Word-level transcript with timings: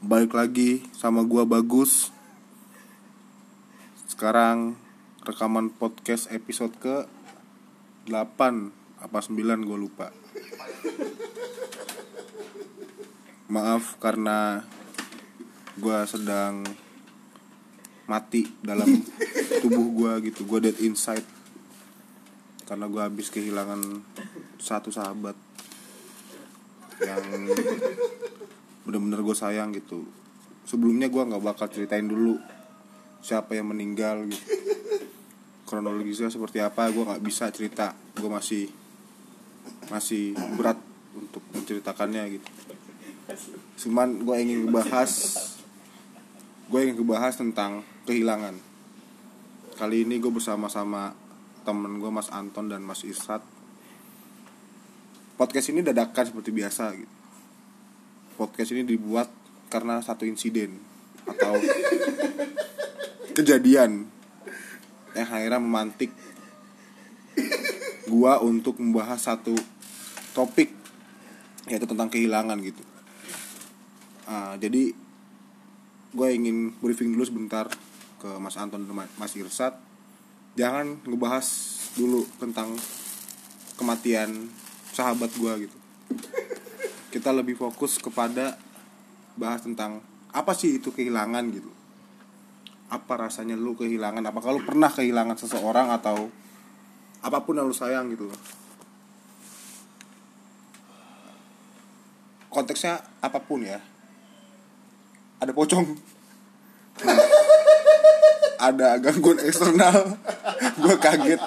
balik 0.00 0.32
lagi 0.32 0.80
sama 0.96 1.28
gua 1.28 1.44
bagus. 1.44 2.08
Sekarang 4.08 4.80
rekaman 5.28 5.68
podcast 5.68 6.32
episode 6.32 6.72
ke 6.80 7.04
8 8.08 8.72
apa 8.96 9.18
9 9.20 9.36
gue 9.60 9.76
lupa. 9.76 10.08
Maaf 13.52 14.00
karena 14.00 14.64
gua 15.76 16.08
sedang 16.08 16.64
mati 18.08 18.48
dalam 18.64 19.04
tubuh 19.60 19.84
gua 19.92 20.12
gitu. 20.24 20.48
Gua 20.48 20.64
dead 20.64 20.80
inside. 20.80 21.28
Karena 22.64 22.88
gua 22.88 23.12
habis 23.12 23.28
kehilangan 23.28 24.00
satu 24.56 24.88
sahabat 24.88 25.36
yang 27.04 27.52
bener-bener 28.86 29.20
gue 29.20 29.36
sayang 29.36 29.74
gitu. 29.76 30.06
Sebelumnya 30.64 31.10
gue 31.10 31.22
nggak 31.22 31.42
bakal 31.42 31.66
ceritain 31.68 32.06
dulu 32.06 32.38
siapa 33.20 33.56
yang 33.56 33.72
meninggal 33.72 34.28
gitu. 34.28 34.44
Kronologisnya 35.68 36.32
seperti 36.32 36.58
apa 36.58 36.88
gue 36.90 37.04
nggak 37.04 37.22
bisa 37.22 37.48
cerita. 37.52 37.94
Gue 38.16 38.30
masih 38.30 38.70
masih 39.92 40.34
berat 40.56 40.78
untuk 41.12 41.42
menceritakannya 41.52 42.40
gitu. 42.40 42.48
Cuman 43.86 44.24
gue 44.24 44.36
ingin 44.40 44.70
bahas 44.70 45.12
gue 46.70 46.78
ingin 46.80 47.02
bahas 47.06 47.34
tentang 47.34 47.82
kehilangan. 48.06 48.56
Kali 49.78 50.04
ini 50.04 50.20
gue 50.20 50.32
bersama-sama 50.32 51.16
temen 51.64 52.00
gue 52.00 52.10
Mas 52.12 52.28
Anton 52.32 52.68
dan 52.68 52.80
Mas 52.84 53.04
Irsat 53.04 53.42
podcast 55.40 55.72
ini 55.72 55.80
dadakan 55.80 56.24
seperti 56.28 56.52
biasa 56.52 56.84
gitu. 57.00 57.19
Podcast 58.40 58.72
ini 58.72 58.88
dibuat 58.88 59.28
karena 59.68 60.00
satu 60.00 60.24
insiden 60.24 60.80
atau 61.28 61.60
kejadian 63.36 64.08
yang 65.12 65.28
akhirnya 65.28 65.60
memantik 65.60 66.08
gua 68.08 68.40
untuk 68.40 68.80
membahas 68.80 69.20
satu 69.20 69.52
topik 70.32 70.72
yaitu 71.68 71.84
tentang 71.84 72.08
kehilangan 72.08 72.56
gitu. 72.64 72.80
Ah, 74.24 74.56
jadi 74.56 74.96
gue 76.16 76.28
ingin 76.32 76.72
briefing 76.80 77.12
dulu 77.12 77.28
sebentar 77.28 77.68
ke 78.16 78.30
Mas 78.40 78.56
Anton 78.56 78.88
dan 78.88 79.04
Mas 79.20 79.36
Irsat. 79.36 79.76
Jangan 80.56 80.96
ngebahas 81.04 81.44
dulu 81.92 82.24
tentang 82.40 82.72
kematian 83.76 84.48
sahabat 84.96 85.28
gue 85.36 85.68
gitu 85.68 85.76
kita 87.10 87.34
lebih 87.34 87.58
fokus 87.58 87.98
kepada 87.98 88.54
bahas 89.34 89.66
tentang 89.66 90.02
apa 90.30 90.54
sih 90.54 90.78
itu 90.78 90.94
kehilangan 90.94 91.44
gitu. 91.50 91.70
Apa 92.90 93.26
rasanya 93.26 93.54
lu 93.54 93.74
kehilangan? 93.74 94.22
Apa 94.30 94.38
kalau 94.42 94.62
pernah 94.62 94.90
kehilangan 94.90 95.38
seseorang 95.38 95.90
atau 95.94 96.30
apa 97.20 97.38
pun 97.42 97.58
yang 97.58 97.68
lu 97.68 97.76
sayang 97.76 98.10
gitu 98.10 98.30
konteksnya 102.50 102.98
apa 103.22 103.38
pun 103.38 103.62
ya. 103.62 103.78
Ada 105.40 105.54
pocong. 105.54 105.86
Ada 108.60 109.00
gangguan 109.00 109.40
eksternal. 109.40 110.20
Gue 110.76 110.96
kaget. 111.00 111.40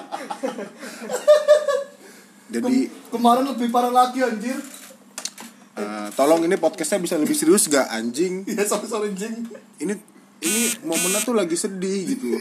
Jadi 2.50 2.90
kemarin 3.14 3.46
lebih 3.54 3.70
parah 3.70 3.94
lagi 3.94 4.24
anjir 4.24 4.58
eh, 5.78 6.08
tolong 6.14 6.46
ini 6.46 6.56
podcastnya 6.58 7.02
bisa 7.02 7.16
lebih 7.18 7.34
serius 7.34 7.66
gak 7.66 7.90
anjing? 7.90 8.46
Ya 8.46 8.66
sorry 8.66 8.86
sorry 8.86 9.10
anjing. 9.14 9.50
Ini 9.82 9.94
ini 10.44 10.62
momennya 10.84 11.24
tuh 11.24 11.34
lagi 11.34 11.56
sedih 11.56 12.14
gitu. 12.14 12.36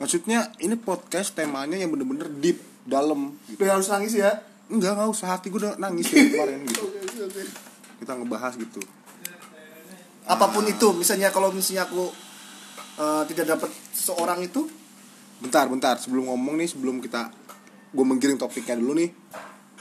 Maksudnya 0.00 0.48
ini 0.64 0.80
podcast 0.80 1.36
temanya 1.36 1.76
yang 1.76 1.92
bener-bener 1.92 2.32
deep 2.40 2.58
dalam 2.88 3.36
gitu. 3.46 3.60
Udah 3.60 3.76
harus 3.76 3.92
nangis 3.92 4.16
ya? 4.16 4.40
Enggak 4.72 4.96
nggak 4.96 5.10
usah. 5.12 5.36
Hati 5.36 5.52
gue 5.52 5.60
udah 5.60 5.76
nangis 5.76 6.08
dari 6.08 6.32
kemarin 6.32 6.64
gitu. 6.64 6.88
Oke 6.88 7.20
oke 7.28 7.42
kita 8.00 8.16
ngebahas 8.16 8.56
gitu. 8.56 8.80
Apa 10.24 10.48
pun 10.48 10.64
itu 10.64 10.88
misalnya 10.96 11.28
kalau 11.28 11.52
misalnya 11.52 11.84
aku 11.84 12.08
eh, 12.96 13.22
tidak 13.28 13.58
dapat 13.58 13.70
seseorang 13.92 14.40
itu? 14.40 14.64
Bentar 15.44 15.68
bentar. 15.68 16.00
Sebelum 16.00 16.32
ngomong 16.32 16.56
nih 16.56 16.72
sebelum 16.72 17.04
kita 17.04 17.28
gue 17.92 18.04
menggiring 18.08 18.40
topiknya 18.40 18.80
dulu 18.80 18.96
nih. 18.96 19.12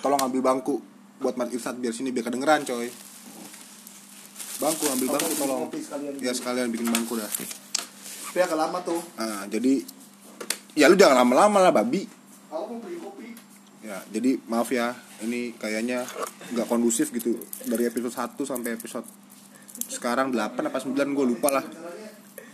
Tolong 0.04 0.20
ambil 0.20 0.44
bangku 0.44 0.84
buat 1.20 1.36
Mas 1.36 1.52
Irsat 1.52 1.76
biar 1.80 1.92
sini 1.92 2.16
biar 2.16 2.28
kedengeran 2.28 2.64
coy. 2.64 2.88
Bangku 4.60 4.86
ambil 4.92 5.08
bangku 5.16 5.28
bikin 5.32 5.40
tolong 5.40 5.72
sekalian 5.72 6.14
ya 6.20 6.32
sekalian 6.36 6.68
bikin 6.68 6.88
bangku 6.92 7.16
dah. 7.16 7.28
Tapi 7.28 8.40
agak 8.44 8.60
lama 8.60 8.78
tuh. 8.84 9.00
Nah, 9.16 9.48
jadi 9.48 9.84
ya 10.76 10.92
lu 10.92 11.00
jangan 11.00 11.24
lama-lama 11.24 11.64
lah 11.64 11.72
babi. 11.72 12.04
Aku 12.52 12.76
mau 12.76 12.80
beli 12.84 13.00
kopi. 13.00 13.32
Ya, 13.80 14.04
jadi 14.12 14.36
maaf 14.52 14.68
ya, 14.70 14.92
ini 15.24 15.56
kayaknya 15.56 16.04
nggak 16.52 16.68
kondusif 16.68 17.10
gitu. 17.16 17.40
Dari 17.64 17.88
episode 17.88 18.12
1 18.12 18.36
sampai 18.44 18.76
episode 18.76 19.08
sekarang 19.88 20.36
8 20.36 20.60
apa 20.60 20.78
9 20.78 20.92
gue 20.94 21.26
lupa 21.26 21.50
lah. 21.50 21.66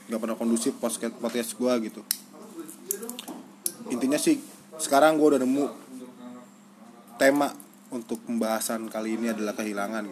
nggak 0.06 0.22
pernah 0.22 0.38
kondusif 0.38 0.78
podcast 0.78 1.18
podcast 1.18 1.58
gue 1.58 1.74
gitu. 1.90 2.02
Intinya 3.90 4.22
sih 4.22 4.38
sekarang 4.78 5.18
gue 5.18 5.28
udah 5.34 5.42
nemu 5.42 5.66
tema 7.18 7.50
untuk 7.94 8.24
pembahasan 8.26 8.88
kali 8.88 9.20
ini 9.20 9.34
adalah 9.36 9.54
kehilangan. 9.54 10.10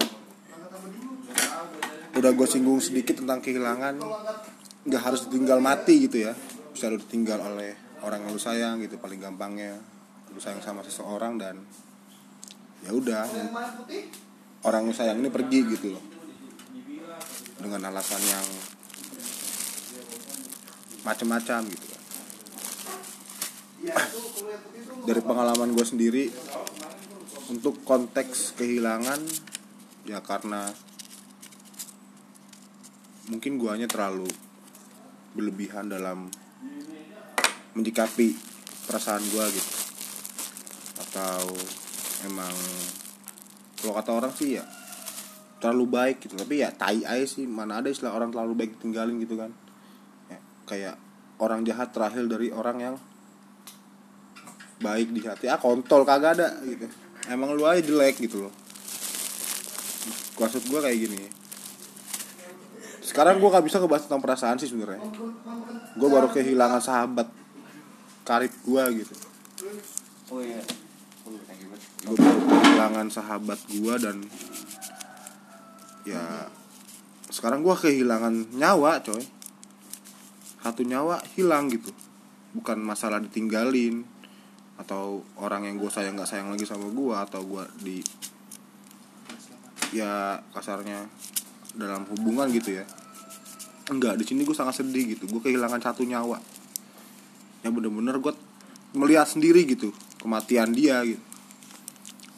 Udah 2.13 2.31
gue 2.35 2.47
singgung 2.50 2.78
sedikit 2.78 3.23
tentang 3.23 3.41
kehilangan, 3.41 3.97
nggak 4.85 5.01
harus 5.01 5.25
ditinggal 5.29 5.57
mati 5.63 6.06
gitu 6.06 6.29
ya. 6.29 6.34
Bisa 6.73 6.89
lu 6.89 6.97
ditinggal 7.01 7.41
oleh 7.41 7.84
orang 8.03 8.28
yang 8.28 8.31
lu 8.35 8.41
sayang 8.41 8.75
gitu 8.84 9.00
paling 9.00 9.17
gampangnya 9.17 9.79
lu 10.35 10.39
sayang 10.41 10.59
sama 10.59 10.84
seseorang 10.84 11.39
dan 11.39 11.56
ya 12.84 12.91
udah 12.91 13.23
orang 14.67 14.91
yang 14.91 14.95
sayang 14.95 15.17
ini 15.23 15.31
pergi 15.31 15.59
gitu 15.72 15.95
loh 15.95 16.03
dengan 17.63 17.88
alasan 17.88 18.19
yang 18.28 18.47
macam-macam 21.07 21.61
gitu 21.72 21.88
dari 25.07 25.22
pengalaman 25.23 25.72
gue 25.72 25.85
sendiri 25.88 26.23
untuk 27.52 27.84
konteks 27.84 28.56
kehilangan 28.56 29.20
ya 30.08 30.24
karena 30.24 30.72
mungkin 33.28 33.59
guanya 33.59 33.88
terlalu 33.88 34.28
berlebihan 35.36 35.92
dalam 35.92 36.32
menyikapi 37.76 38.36
perasaan 38.88 39.24
gua 39.34 39.50
gitu. 39.52 39.72
Atau 41.03 41.52
emang 42.28 42.56
kalau 43.80 43.94
kata 44.00 44.12
orang 44.16 44.34
sih 44.36 44.59
ya 44.59 44.64
terlalu 45.59 45.86
baik 45.90 46.18
gitu. 46.24 46.40
Tapi 46.40 46.64
ya 46.64 46.72
tai 46.72 47.03
aja 47.03 47.26
sih 47.28 47.44
mana 47.44 47.84
ada 47.84 47.92
istilah 47.92 48.16
orang 48.16 48.32
terlalu 48.32 48.64
baik 48.64 48.80
tinggalin 48.80 49.20
gitu 49.20 49.36
kan. 49.36 49.52
Ya, 50.32 50.40
kayak 50.70 50.96
orang 51.44 51.68
jahat 51.68 51.92
terakhir 51.92 52.24
dari 52.32 52.56
orang 52.56 52.78
yang 52.80 52.96
baik 54.80 55.12
di 55.12 55.24
hati. 55.24 55.52
Ah 55.52 55.59
kontol 55.59 56.08
kagak 56.08 56.40
ada 56.40 56.59
gitu 56.64 57.03
emang 57.31 57.56
lu 57.56 57.63
aja 57.63 57.79
jelek 57.79 58.19
gitu 58.19 58.47
loh. 58.47 58.53
Maksud 60.39 60.66
gue 60.67 60.79
kayak 60.81 60.97
gini. 60.97 61.19
Sekarang 63.03 63.38
gue 63.38 63.50
gak 63.51 63.63
bisa 63.63 63.78
ngebahas 63.78 64.09
tentang 64.09 64.23
perasaan 64.23 64.57
sih 64.57 64.67
sebenarnya. 64.67 65.03
Gue 65.95 66.09
baru 66.09 66.28
kehilangan 66.34 66.81
sahabat 66.81 67.29
karib 68.28 68.51
gue 68.66 68.84
gitu. 69.03 69.13
Oh 70.34 70.41
iya. 70.41 70.63
gue 72.03 72.16
baru 72.19 72.39
kehilangan 72.44 73.07
sahabat 73.07 73.59
gue 73.72 73.95
dan 73.95 74.17
ya 76.03 76.51
sekarang 77.31 77.64
gue 77.64 77.76
kehilangan 77.78 78.58
nyawa 78.58 78.99
coy. 79.05 79.23
Satu 80.64 80.84
nyawa 80.84 81.23
hilang 81.35 81.72
gitu. 81.72 81.91
Bukan 82.55 82.79
masalah 82.81 83.19
ditinggalin 83.19 84.13
atau 84.73 85.22
orang 85.37 85.70
yang 85.70 85.78
gue 85.78 85.91
sayang 85.91 86.17
nggak 86.17 86.29
sayang 86.29 86.49
lagi 86.49 86.66
sama 86.66 86.90
gue 86.90 87.16
atau 87.16 87.41
gue 87.46 87.64
di 87.85 87.97
ya 89.93 90.41
kasarnya 90.49 91.05
dalam 91.78 92.09
hubungan 92.09 92.49
gitu 92.49 92.81
ya. 92.81 92.85
Enggak 93.93 94.17
di 94.17 94.25
sini 94.25 94.41
gue 94.41 94.55
sangat 94.58 94.81
sedih 94.81 95.14
gitu. 95.14 95.29
Gue 95.29 95.41
kehilangan 95.46 95.78
satu 95.78 96.02
nyawa. 96.02 96.41
Yang 97.61 97.73
bener-bener 97.79 98.17
gue 98.17 98.34
melihat 98.97 99.29
sendiri 99.29 99.64
gitu 99.70 99.93
kematian 100.17 100.73
dia 100.73 101.05
gitu. 101.05 101.22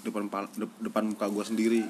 Depan 0.03 0.27
depan 0.83 1.03
muka 1.15 1.31
gue 1.31 1.43
sendiri. 1.47 1.83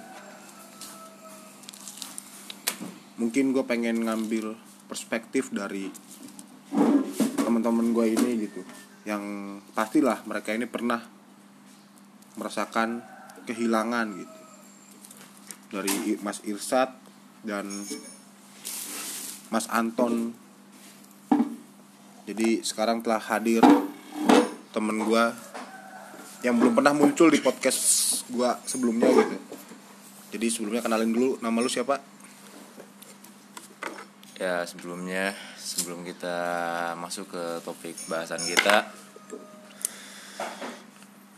Mungkin 3.17 3.55
gue 3.55 3.63
pengen 3.65 4.05
ngambil 4.05 4.53
perspektif 4.85 5.49
dari 5.49 5.89
teman-teman 7.41 7.95
gue 7.95 8.05
ini 8.13 8.45
gitu 8.45 8.61
yang 9.05 9.57
pastilah 9.77 10.25
mereka 10.25 10.51
ini 10.51 10.65
pernah 10.65 10.97
merasakan 12.35 13.05
kehilangan 13.45 14.07
gitu. 14.17 14.37
Dari 15.69 16.17
Mas 16.25 16.41
Irsat 16.41 16.89
dan 17.45 17.69
Mas 19.53 19.69
Anton. 19.69 20.33
Jadi 22.25 22.65
sekarang 22.65 23.05
telah 23.05 23.21
hadir 23.21 23.61
temen 24.73 25.05
gua 25.05 25.29
yang 26.41 26.57
belum 26.57 26.73
pernah 26.73 26.93
muncul 26.97 27.29
di 27.29 27.37
podcast 27.37 27.79
gua 28.33 28.57
sebelumnya 28.65 29.13
gitu. 29.13 29.37
Jadi 30.33 30.45
sebelumnya 30.49 30.81
kenalin 30.81 31.13
dulu 31.13 31.37
nama 31.39 31.61
lu 31.61 31.69
siapa 31.69 32.01
Ya 34.35 34.67
sebelumnya 34.67 35.31
sebelum 35.55 36.03
kita 36.03 36.37
masuk 36.99 37.31
ke 37.31 37.43
topik 37.63 37.95
bahasan 38.11 38.43
kita 38.43 38.91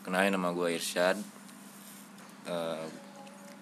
Kenalin 0.01 0.31
nama 0.33 0.55
gue 0.55 0.71
Irsyad. 0.71 1.19
Eh, 2.47 2.87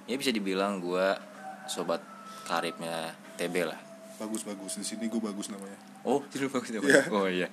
Ya 0.06 0.22
bisa 0.22 0.30
dibilang 0.30 0.78
gue 0.78 1.18
sobat 1.66 1.98
karibnya 2.46 3.18
TB 3.42 3.56
lah. 3.66 3.80
Bagus 4.22 4.46
bagus. 4.46 4.78
Di 4.78 4.86
sini 4.86 5.10
gua 5.10 5.34
bagus 5.34 5.50
namanya. 5.50 5.76
Oh 6.06 6.22
itu 6.30 6.46
bagus 6.46 6.70
ya, 6.70 6.78
Pak? 6.78 6.86
Iya. 6.86 7.02
Oh 7.10 7.26
iya. 7.26 7.48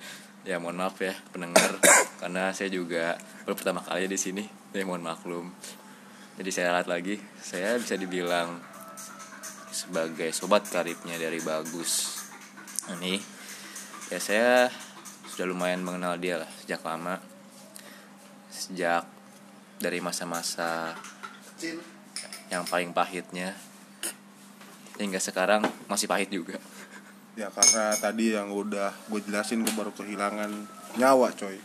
Ya 0.45 0.61
mohon 0.61 0.75
maaf 0.75 0.99
ya 0.99 1.15
pendengar 1.31 1.79
Karena 2.19 2.51
saya 2.51 2.67
juga 2.67 3.15
baru 3.47 3.57
pertama 3.57 3.81
kali 3.81 4.05
di 4.05 4.21
sini. 4.21 4.45
Ya 4.69 4.85
mohon 4.85 5.01
maklum. 5.01 5.49
Jadi 6.37 6.49
saya 6.53 6.77
lihat 6.77 6.85
lagi. 6.85 7.17
Saya 7.41 7.73
bisa 7.81 7.97
dibilang 7.97 8.61
sebagai 9.73 10.29
sobat 10.29 10.69
karibnya 10.69 11.17
dari 11.17 11.41
Bagus. 11.41 12.21
Ini 12.93 13.17
ya 14.13 14.19
saya 14.21 14.69
sudah 15.33 15.49
lumayan 15.49 15.81
mengenal 15.81 16.21
dia 16.21 16.37
lah 16.45 16.49
sejak 16.61 16.85
lama. 16.85 17.17
Sejak 18.53 19.09
dari 19.81 19.97
masa-masa 19.97 20.93
yang 22.53 22.63
paling 22.69 22.93
pahitnya. 22.93 23.57
Hingga 25.01 25.17
sekarang 25.17 25.65
masih 25.89 26.05
pahit 26.05 26.29
juga. 26.29 26.61
Ya 27.33 27.49
karena 27.49 27.97
tadi 27.97 28.37
yang 28.37 28.53
udah 28.53 28.93
gue 29.09 29.19
jelasin 29.25 29.65
gue 29.65 29.73
baru 29.73 29.89
kehilangan 29.89 30.53
nyawa 31.01 31.33
coy. 31.33 31.57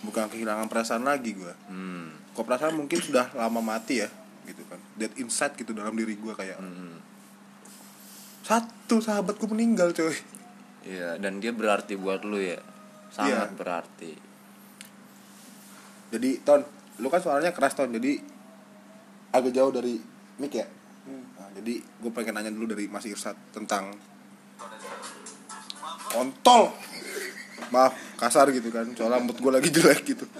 Bukan 0.00 0.32
kehilangan 0.32 0.64
perasaan 0.72 1.04
lagi 1.04 1.36
gue 1.36 1.52
hmm, 1.68 2.32
kok 2.32 2.46
perasaan 2.48 2.72
mungkin 2.72 3.04
sudah 3.04 3.28
lama 3.36 3.60
mati 3.60 4.00
ya 4.00 4.08
gitu 4.48 4.64
kan. 4.64 4.80
Dead 4.96 5.12
inside 5.20 5.52
gitu 5.60 5.76
dalam 5.76 5.92
diri 5.92 6.16
gue 6.16 6.32
kayak 6.32 6.56
hmm. 6.56 6.99
Satu 8.50 8.98
sahabatku 8.98 9.46
meninggal 9.46 9.94
coy. 9.94 10.10
Iya, 10.82 11.22
dan 11.22 11.38
dia 11.38 11.54
berarti 11.54 11.94
buat 11.94 12.26
lu 12.26 12.42
ya. 12.42 12.58
Sangat 13.14 13.54
Iya. 13.54 13.54
berarti. 13.54 14.12
Jadi 16.10 16.30
ton 16.42 16.66
lu 16.98 17.06
kan 17.06 17.22
suaranya 17.22 17.54
keras 17.54 17.78
ton. 17.78 17.94
Jadi 17.94 18.18
agak 19.30 19.54
jauh 19.54 19.70
dari 19.70 19.94
mic 20.42 20.50
ya? 20.50 20.66
Nah, 21.06 21.46
jadi 21.54 21.78
gue 21.78 22.10
pengen 22.10 22.34
nanya 22.34 22.50
dulu 22.50 22.74
dari 22.74 22.90
Mas 22.90 23.06
Irsat 23.06 23.38
tentang 23.54 23.94
kontol. 26.10 26.74
Maaf 27.70 27.94
kasar 28.18 28.50
gitu 28.50 28.74
kan. 28.74 28.90
Soalnya 28.98 29.22
mood 29.22 29.38
gue 29.38 29.52
lagi 29.54 29.70
jelek 29.70 30.02
gitu. 30.02 30.26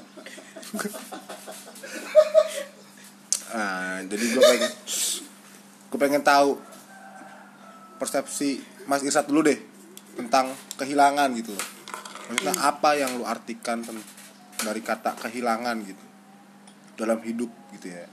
Nah 3.50 3.98
jadi 4.06 4.24
gue 4.30 4.42
pengen 4.46 4.70
gue 5.90 5.98
pengen 5.98 6.22
tahu 6.22 6.54
persepsi 8.00 8.64
Mas 8.88 9.04
Irsat 9.04 9.28
dulu 9.28 9.44
deh 9.44 9.60
tentang 10.16 10.56
kehilangan 10.80 11.28
gitu 11.36 11.52
loh. 11.52 11.66
Maksudnya 12.32 12.56
apa 12.64 12.96
yang 12.96 13.20
lu 13.20 13.28
artikan 13.28 13.84
dari 14.64 14.80
kata 14.80 15.20
kehilangan 15.20 15.76
gitu 15.84 16.04
dalam 16.96 17.20
hidup 17.20 17.52
gitu 17.76 17.92
ya. 17.92 18.08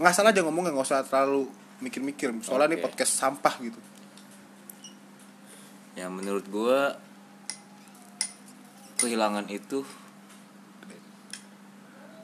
Nggak 0.00 0.14
salah 0.16 0.32
aja 0.32 0.40
ngomongnya 0.40 0.72
nggak 0.72 0.88
usah 0.88 1.04
terlalu 1.04 1.52
mikir-mikir. 1.84 2.32
Soalnya 2.40 2.72
ini 2.72 2.76
Oke. 2.80 2.84
podcast 2.88 3.12
sampah 3.20 3.54
gitu. 3.60 3.80
Yang 5.92 6.12
menurut 6.16 6.46
gua 6.48 6.96
kehilangan 8.96 9.50
itu 9.52 9.84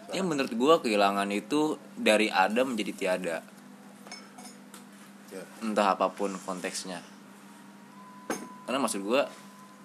ya 0.08 0.24
menurut 0.24 0.54
gua 0.56 0.80
kehilangan 0.80 1.28
itu 1.34 1.76
dari 1.98 2.32
ada 2.32 2.64
menjadi 2.64 2.92
tiada 2.96 3.36
ya 5.28 5.44
entah 5.64 5.94
apa 5.96 6.08
pun 6.12 6.32
konteksnya. 6.42 7.00
Karena 8.64 8.78
maksud 8.80 9.00
gua 9.04 9.24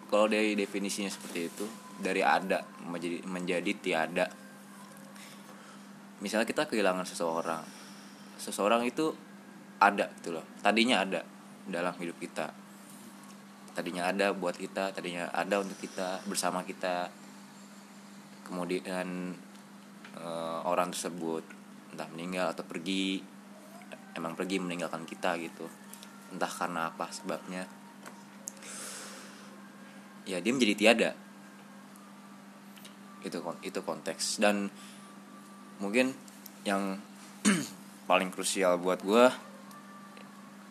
kalau 0.08 0.28
dari 0.28 0.56
definisinya 0.56 1.10
seperti 1.12 1.40
itu 1.48 1.66
dari 2.00 2.24
ada 2.24 2.64
menjadi 2.84 3.24
menjadi 3.28 3.72
tiada. 3.80 4.26
Misalnya 6.24 6.48
kita 6.48 6.68
kehilangan 6.68 7.04
seseorang 7.04 7.64
seseorang 8.40 8.84
itu 8.88 9.12
ada 9.80 10.08
gitu 10.20 10.36
loh. 10.36 10.46
Tadinya 10.64 11.04
ada 11.04 11.22
dalam 11.68 11.96
hidup 12.00 12.20
kita. 12.20 12.52
Tadinya 13.74 14.06
ada 14.08 14.32
buat 14.32 14.54
kita 14.56 14.94
tadinya 14.94 15.28
ada 15.34 15.60
untuk 15.60 15.76
kita 15.80 16.24
bersama 16.28 16.64
kita. 16.64 17.12
Kemudian 18.48 19.36
eh, 20.16 20.60
orang 20.64 20.92
tersebut 20.92 21.44
entah 21.94 22.10
meninggal 22.12 22.52
atau 22.52 22.66
pergi 22.66 23.33
emang 24.18 24.34
pergi 24.38 24.62
meninggalkan 24.62 25.06
kita 25.06 25.38
gitu. 25.42 25.66
Entah 26.34 26.50
karena 26.50 26.90
apa 26.90 27.10
sebabnya. 27.14 27.66
Ya 30.24 30.40
dia 30.40 30.52
menjadi 30.56 30.76
tiada. 30.78 31.12
Itu 33.26 33.44
itu 33.62 33.80
konteks. 33.84 34.40
Dan 34.42 34.70
mungkin 35.78 36.16
yang 36.64 37.02
paling 38.10 38.32
krusial 38.32 38.80
buat 38.80 39.04
gue 39.04 39.26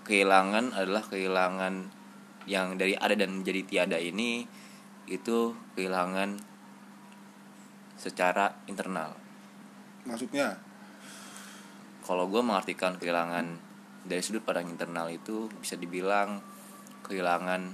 kehilangan 0.03 0.75
adalah 0.75 1.05
kehilangan 1.06 1.75
yang 2.50 2.75
dari 2.75 2.99
ada 2.99 3.15
dan 3.15 3.39
menjadi 3.39 3.62
tiada 3.62 3.99
ini 4.03 4.43
itu 5.06 5.55
kehilangan 5.79 6.43
secara 7.94 8.67
internal. 8.67 9.15
Maksudnya 10.03 10.59
kalau 12.02 12.26
gue 12.26 12.43
mengartikan 12.43 12.99
kehilangan 12.99 13.58
dari 14.02 14.22
sudut 14.22 14.43
pandang 14.43 14.75
internal 14.75 15.06
itu 15.10 15.46
bisa 15.62 15.78
dibilang 15.78 16.43
kehilangan 17.06 17.70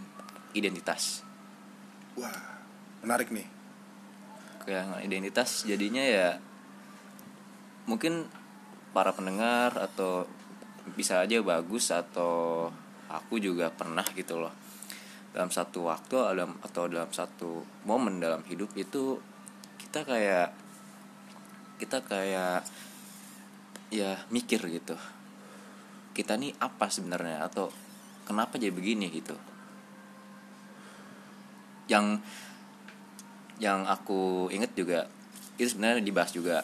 identitas. 0.52 1.24
Wah 2.16 2.58
menarik 3.00 3.32
nih. 3.32 3.48
Kehilangan 4.64 5.00
identitas 5.00 5.64
jadinya 5.64 6.04
ya 6.04 6.36
mungkin 7.88 8.28
para 8.92 9.16
pendengar 9.16 9.72
atau 9.80 10.28
bisa 10.92 11.24
aja 11.24 11.40
bagus 11.40 11.88
atau 11.88 12.68
aku 13.08 13.40
juga 13.40 13.72
pernah 13.72 14.04
gitu 14.12 14.40
loh. 14.40 14.52
Dalam 15.32 15.48
satu 15.48 15.88
waktu 15.88 16.36
dalam 16.36 16.60
atau 16.60 16.84
dalam 16.88 17.08
satu 17.12 17.64
momen 17.88 18.20
dalam 18.20 18.44
hidup 18.44 18.76
itu 18.76 19.16
kita 19.80 20.04
kayak 20.04 20.52
kita 21.78 22.02
kayak 22.04 22.66
ya 23.88 24.20
mikir 24.28 24.60
gitu. 24.68 24.96
Kita 26.12 26.36
nih 26.36 26.52
apa 26.60 26.88
sebenarnya? 26.92 27.44
Atau 27.44 27.72
kenapa 28.28 28.60
jadi 28.60 28.72
begini 28.72 29.08
gitu? 29.12 29.36
Yang 31.88 32.20
yang 33.58 33.88
aku 33.88 34.52
inget 34.54 34.70
juga 34.78 35.10
itu 35.58 35.74
sebenarnya 35.74 36.04
dibahas 36.04 36.30
juga 36.30 36.62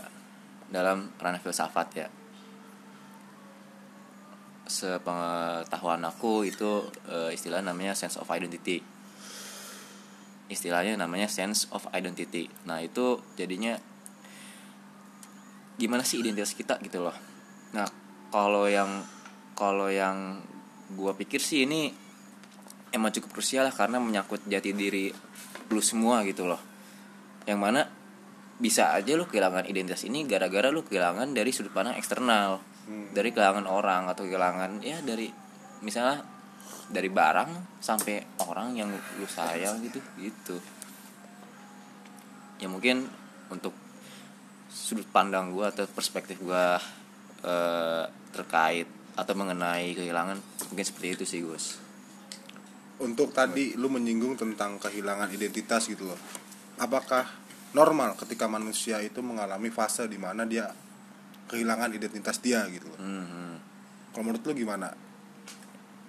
dalam 0.71 1.11
ranah 1.19 1.43
filsafat 1.43 1.89
ya. 1.97 2.09
Sepengetahuan 4.65 6.01
aku 6.07 6.47
itu 6.47 6.89
eh, 7.11 7.35
istilah 7.35 7.61
namanya 7.61 7.93
sense 7.97 8.17
of 8.21 8.29
identity. 8.31 8.81
Istilahnya 10.49 11.01
namanya 11.01 11.27
sense 11.27 11.67
of 11.73 11.89
identity. 11.91 12.53
Nah 12.69 12.85
itu 12.85 13.21
jadinya 13.35 13.81
gimana 15.75 16.07
sih 16.07 16.23
identitas 16.23 16.55
kita 16.55 16.79
gitu 16.83 17.03
loh. 17.03 17.17
Nah 17.75 17.87
kalau 18.31 18.67
yang 18.71 19.03
kalau 19.55 19.91
yang 19.91 20.43
gua 20.95 21.15
pikir 21.15 21.43
sih 21.43 21.67
ini 21.67 21.91
emang 22.95 23.11
cukup 23.11 23.41
krusial 23.41 23.67
lah 23.67 23.75
karena 23.75 23.99
menyangkut 23.99 24.47
jati 24.47 24.71
diri 24.75 25.11
lu 25.71 25.83
semua 25.83 26.23
gitu 26.23 26.47
loh. 26.47 26.61
Yang 27.45 27.61
mana 27.61 27.81
bisa 28.55 28.95
aja 28.95 29.19
lu 29.19 29.27
kehilangan 29.27 29.67
identitas 29.67 30.07
ini 30.07 30.23
gara-gara 30.31 30.71
lu 30.71 30.87
kehilangan 30.87 31.35
dari 31.35 31.51
sudut 31.51 31.75
pandang 31.75 31.99
eksternal. 31.99 32.75
Hmm. 32.85 33.17
dari 33.17 33.33
kehilangan 33.33 33.65
orang 33.65 34.13
atau 34.13 34.29
kehilangan 34.29 34.85
ya 34.85 35.01
dari 35.01 35.33
misalnya 35.81 36.21
dari 36.93 37.09
barang 37.09 37.81
sampai 37.81 38.45
orang 38.45 38.77
yang 38.77 38.93
lu 38.93 39.25
sayang 39.25 39.81
gitu 39.81 40.05
gitu. 40.21 40.61
Ya 42.61 42.69
mungkin 42.69 43.09
untuk 43.49 43.73
sudut 44.75 45.07
pandang 45.15 45.55
gua 45.55 45.71
atau 45.71 45.87
perspektif 45.87 46.43
gua 46.43 46.83
eh, 47.47 48.05
terkait 48.35 48.91
atau 49.15 49.35
mengenai 49.39 49.95
kehilangan 49.95 50.43
mungkin 50.75 50.87
seperti 50.87 51.09
itu 51.15 51.25
sih 51.25 51.41
Gus. 51.47 51.79
Untuk 52.99 53.31
tadi 53.31 53.79
lu 53.79 53.87
menyinggung 53.87 54.35
tentang 54.35 54.83
kehilangan 54.83 55.31
identitas 55.31 55.87
gitu 55.87 56.11
loh. 56.11 56.19
Apakah 56.83 57.23
normal 57.71 58.19
ketika 58.19 58.51
manusia 58.51 58.99
itu 58.99 59.23
mengalami 59.23 59.71
fase 59.71 60.11
di 60.11 60.19
mana 60.19 60.43
dia 60.43 60.67
kehilangan 61.47 61.95
identitas 61.95 62.43
dia 62.43 62.67
gitu 62.67 62.91
loh? 62.91 62.99
Hmm, 62.99 63.55
kalau 64.11 64.27
menurut 64.27 64.43
lu 64.43 64.55
gimana? 64.59 64.91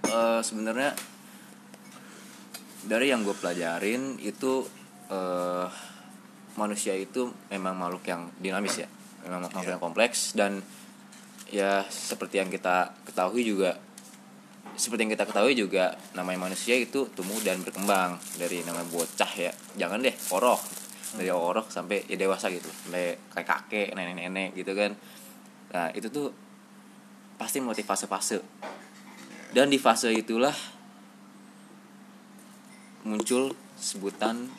Eh, 0.06 0.42
sebenarnya 0.42 0.98
dari 2.86 3.14
yang 3.14 3.22
gue 3.22 3.38
pelajarin 3.38 4.18
itu 4.22 4.66
eh 5.14 5.95
manusia 6.56 6.96
itu 6.96 7.32
memang 7.52 7.76
makhluk 7.76 8.04
yang 8.08 8.32
dinamis 8.40 8.84
ya. 8.84 8.88
Memang 9.28 9.48
makhluk 9.48 9.66
Iya. 9.66 9.72
yang 9.76 9.82
kompleks 9.84 10.20
dan 10.38 10.52
ya 11.52 11.86
seperti 11.88 12.42
yang 12.42 12.50
kita 12.50 12.96
ketahui 13.06 13.46
juga 13.46 13.78
seperti 14.76 15.08
yang 15.08 15.14
kita 15.16 15.26
ketahui 15.30 15.56
juga 15.56 15.96
namanya 16.20 16.52
manusia 16.52 16.76
itu 16.76 17.08
tumbuh 17.16 17.40
dan 17.40 17.64
berkembang 17.64 18.20
dari 18.36 18.60
namanya 18.68 18.88
bocah 18.92 19.32
ya. 19.40 19.52
Jangan 19.80 20.04
deh 20.04 20.16
orok. 20.36 20.62
Dari 21.16 21.32
orok 21.32 21.72
sampai 21.72 22.04
ya 22.12 22.20
dewasa 22.20 22.52
gitu. 22.52 22.68
Sampai 22.68 23.16
kayak 23.32 23.48
kakek 23.48 23.96
nenek-nenek 23.96 24.52
gitu 24.52 24.76
kan. 24.76 24.92
Nah 25.72 25.88
itu 25.96 26.12
tuh 26.12 26.28
pasti 27.40 27.64
melewati 27.64 27.88
fase-fase. 27.88 28.44
Dan 29.56 29.72
di 29.72 29.80
fase 29.80 30.12
itulah 30.12 30.56
muncul 33.08 33.56
sebutan 33.80 34.52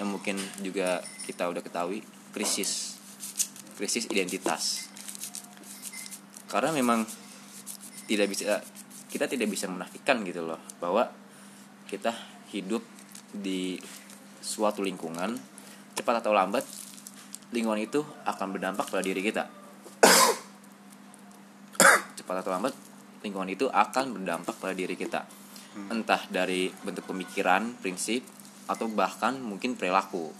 yang 0.00 0.08
mungkin 0.08 0.40
juga 0.62 1.04
kita 1.28 1.48
udah 1.48 1.60
ketahui 1.60 2.00
krisis. 2.32 2.96
Krisis 3.76 4.08
identitas. 4.08 4.88
Karena 6.48 6.72
memang 6.72 7.04
tidak 8.08 8.28
bisa 8.28 8.60
kita 9.12 9.28
tidak 9.28 9.52
bisa 9.52 9.68
menafikan 9.68 10.24
gitu 10.24 10.44
loh 10.44 10.60
bahwa 10.80 11.08
kita 11.88 12.12
hidup 12.52 12.80
di 13.32 13.76
suatu 14.40 14.80
lingkungan 14.80 15.36
cepat 15.92 16.24
atau 16.24 16.32
lambat 16.32 16.64
lingkungan 17.52 17.80
itu 17.80 18.00
akan 18.24 18.56
berdampak 18.56 18.88
pada 18.88 19.04
diri 19.04 19.20
kita. 19.20 19.44
Cepat 22.16 22.36
atau 22.40 22.50
lambat 22.52 22.72
lingkungan 23.20 23.52
itu 23.52 23.68
akan 23.68 24.16
berdampak 24.16 24.56
pada 24.56 24.72
diri 24.72 24.96
kita. 24.96 25.28
Entah 25.92 26.24
dari 26.32 26.72
bentuk 26.84 27.12
pemikiran 27.12 27.76
prinsip 27.80 28.24
atau 28.66 28.86
bahkan 28.88 29.38
mungkin 29.38 29.74
perilaku. 29.74 30.30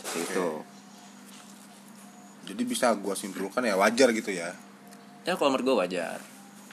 Seperti 0.00 0.18
itu. 0.30 0.48
Jadi 2.46 2.62
bisa 2.66 2.90
gua 2.96 3.14
simpulkan 3.14 3.62
ya 3.62 3.78
wajar 3.78 4.10
gitu 4.10 4.30
ya. 4.32 4.50
Ya 5.22 5.36
kalau 5.36 5.52
menurut 5.52 5.66
gue 5.66 5.76
wajar. 5.86 6.18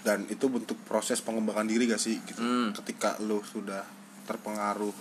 Dan 0.01 0.24
itu 0.31 0.48
bentuk 0.48 0.79
proses 0.88 1.19
pengembangan 1.19 1.67
diri 1.67 1.84
gak 1.86 2.00
sih 2.00 2.17
gitu? 2.24 2.39
Hmm. 2.39 2.72
ketika 2.72 3.19
lu 3.19 3.43
sudah 3.43 3.84
terpengaruh 4.24 4.96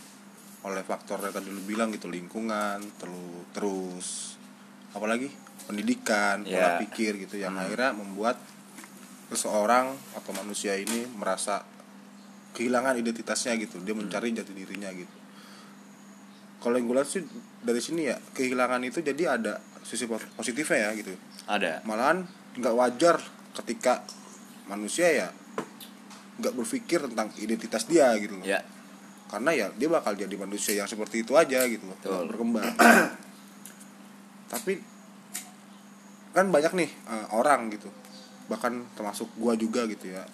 oleh 0.67 0.83
faktor 0.83 1.23
yang 1.23 1.31
tadi 1.31 1.47
lu 1.47 1.63
bilang 1.63 1.95
gitu 1.95 2.11
lingkungan 2.11 2.83
terus 2.99 3.47
terus 3.55 4.09
apalagi? 4.91 5.31
Pendidikan 5.67 6.43
pola 6.43 6.75
Ya. 6.75 6.79
pikir 6.83 7.23
gitu 7.23 7.39
yang 7.39 7.55
Hmm. 7.55 7.63
akhirnya 7.63 7.95
membuat 7.95 8.37
seseorang 9.31 9.95
atau 10.15 10.31
manusia 10.35 10.75
ini 10.75 11.07
merasa 11.15 11.63
kehilangan 12.53 12.99
identitasnya 12.99 13.55
gitu. 13.59 13.79
Dia 13.83 13.95
mencari 13.95 14.35
jati 14.35 14.51
dirinya 14.51 14.91
gitu 14.91 15.15
kalau 16.67 16.83
yang 16.83 16.91
gue 16.91 16.99
lihat 16.99 17.07
sih 17.07 17.23
dari 17.63 17.79
sini 17.79 18.11
ya 18.11 18.19
kehilangan 18.35 18.83
itu 18.83 18.99
jadi 18.99 19.39
ada 19.39 19.63
sisi 19.87 20.11
positifnya 20.11 20.91
ya 20.91 20.99
gitu. 20.99 21.15
Ada. 21.47 21.87
Malahan 21.87 22.27
nggak 22.59 22.75
wajar 22.75 23.23
ketika 23.55 24.03
manusia 24.67 25.07
ya 25.15 25.29
nggak 26.43 26.59
berpikir 26.59 27.07
tentang 27.07 27.31
identitas 27.39 27.87
dia 27.87 28.11
gitu 28.19 28.43
loh. 28.43 28.43
Ya. 28.43 28.67
Karena 29.31 29.55
ya 29.55 29.67
dia 29.79 29.87
bakal 29.87 30.19
jadi 30.19 30.35
manusia 30.35 30.75
yang 30.75 30.91
seperti 30.91 31.23
itu 31.23 31.39
aja 31.39 31.63
gitu 31.71 31.87
loh. 31.87 31.95
Betul. 32.03 32.35
berkembang. 32.35 32.67
Tapi 34.51 34.83
kan 36.35 36.51
banyak 36.51 36.73
nih 36.83 36.91
eh, 36.91 37.27
orang 37.31 37.71
gitu. 37.71 37.95
Bahkan 38.51 38.99
termasuk 38.99 39.31
gua 39.39 39.55
juga 39.55 39.87
gitu 39.87 40.11
ya. 40.11 40.27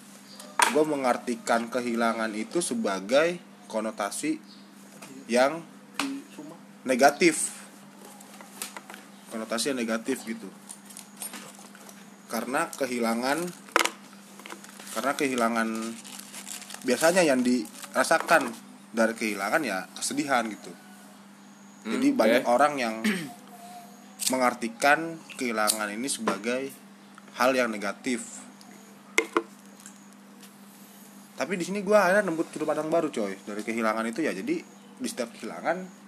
Gua 0.73 0.81
mengartikan 0.81 1.69
kehilangan 1.69 2.33
itu 2.33 2.57
sebagai 2.57 3.37
konotasi 3.69 4.41
yang 5.29 5.72
negatif. 6.83 7.51
Konotasi 9.31 9.73
yang 9.73 9.79
negatif 9.81 10.23
gitu. 10.27 10.47
Karena 12.29 12.69
kehilangan 12.69 13.39
karena 14.93 15.13
kehilangan 15.17 15.69
biasanya 16.85 17.25
yang 17.25 17.41
dirasakan 17.41 18.53
dari 18.93 19.13
kehilangan 19.17 19.61
ya 19.65 19.89
kesedihan 19.97 20.45
gitu. 20.51 20.69
Jadi 21.83 22.07
Hmm, 22.13 22.19
banyak 22.19 22.43
orang 22.47 22.73
yang 22.79 22.95
mengartikan 24.31 25.19
kehilangan 25.35 25.89
ini 25.91 26.07
sebagai 26.07 26.71
hal 27.35 27.51
yang 27.57 27.73
negatif. 27.73 28.39
Tapi 31.33 31.57
di 31.57 31.65
sini 31.65 31.81
gua 31.81 32.07
akhirnya 32.07 32.29
nembut 32.29 32.53
sudut 32.53 32.69
pandang 32.69 32.87
baru 32.87 33.09
coy 33.09 33.35
dari 33.43 33.61
kehilangan 33.65 34.05
itu 34.05 34.21
ya. 34.21 34.31
Jadi 34.31 34.61
di 34.93 35.07
setiap 35.09 35.33
kehilangan 35.33 36.02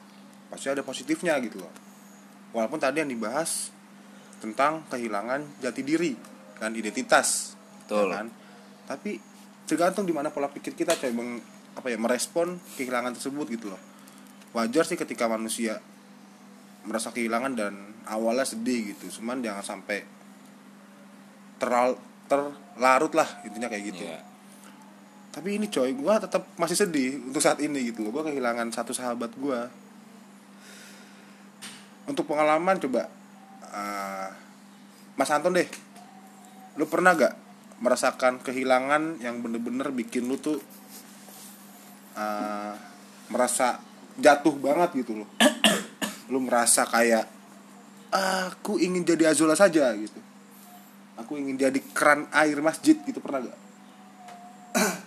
pasti 0.50 0.72
ada 0.72 0.82
positifnya 0.86 1.38
gitu 1.44 1.62
loh. 1.62 1.74
Walaupun 2.56 2.80
tadi 2.80 3.04
yang 3.04 3.12
dibahas 3.12 3.74
tentang 4.40 4.86
kehilangan 4.88 5.60
jati 5.64 5.82
diri 5.82 6.14
kan 6.56 6.72
identitas 6.72 7.58
Betul. 7.84 8.12
ya 8.12 8.22
kan? 8.22 8.28
Tapi 8.86 9.20
tergantung 9.66 10.06
di 10.06 10.14
mana 10.14 10.30
pola 10.30 10.48
pikir 10.48 10.78
kita 10.78 10.96
coy 10.96 11.12
meng, 11.12 11.42
apa 11.75 11.88
ya 11.92 11.98
merespon 11.98 12.62
kehilangan 12.78 13.18
tersebut 13.18 13.46
gitu 13.52 13.74
loh. 13.74 13.82
Wajar 14.56 14.88
sih 14.88 14.96
ketika 14.96 15.28
manusia 15.28 15.82
merasa 16.86 17.12
kehilangan 17.12 17.54
dan 17.58 17.74
awalnya 18.08 18.48
sedih 18.48 18.96
gitu. 18.96 19.20
Cuman 19.20 19.44
jangan 19.44 19.66
sampai 19.66 20.06
teral 21.60 21.98
terlarut 22.25 23.14
lah 23.14 23.28
intinya 23.44 23.68
kayak 23.68 23.84
gitu. 23.92 24.04
Ya 24.06 24.36
tapi 25.36 25.60
ini 25.60 25.68
coy 25.68 25.92
gue 25.92 26.14
tetap 26.24 26.48
masih 26.56 26.80
sedih 26.80 27.20
untuk 27.20 27.44
saat 27.44 27.60
ini 27.60 27.92
gitu 27.92 28.08
loh. 28.08 28.16
Gue 28.16 28.32
kehilangan 28.32 28.72
satu 28.72 28.96
sahabat 28.96 29.36
gue 29.36 29.60
untuk 32.06 32.30
pengalaman 32.30 32.78
coba 32.78 33.10
eh, 33.70 34.30
Mas 35.16 35.32
Anton 35.32 35.56
deh. 35.56 35.68
Lu 36.76 36.86
pernah 36.92 37.16
gak 37.16 37.34
merasakan 37.80 38.40
kehilangan 38.40 39.20
yang 39.20 39.40
bener-bener 39.44 39.92
bikin 39.92 40.28
lu 40.28 40.38
tuh 40.38 40.60
eh, 42.16 42.74
merasa 43.32 43.80
jatuh 44.20 44.56
banget 44.60 45.06
gitu 45.06 45.24
loh? 45.24 45.30
Lu 46.32 46.42
merasa 46.42 46.88
kayak 46.90 47.30
"Ah, 48.10 48.50
aku 48.50 48.80
ingin 48.80 49.04
jadi 49.06 49.30
Azula 49.30 49.54
saja 49.54 49.92
gitu. 49.94 50.18
Aku 51.20 51.38
ingin 51.38 51.60
jadi 51.60 51.80
keran 51.94 52.26
air 52.32 52.58
masjid 52.64 52.96
gitu. 52.96 53.20
Pernah 53.20 53.46
gak 53.46 53.60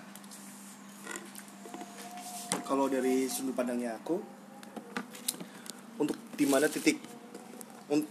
kalau 2.69 2.85
dari 2.89 3.25
sudut 3.33 3.57
pandangnya 3.57 3.97
aku 3.97 4.38
di 6.39 6.47
mana 6.47 6.71
titik 6.71 7.03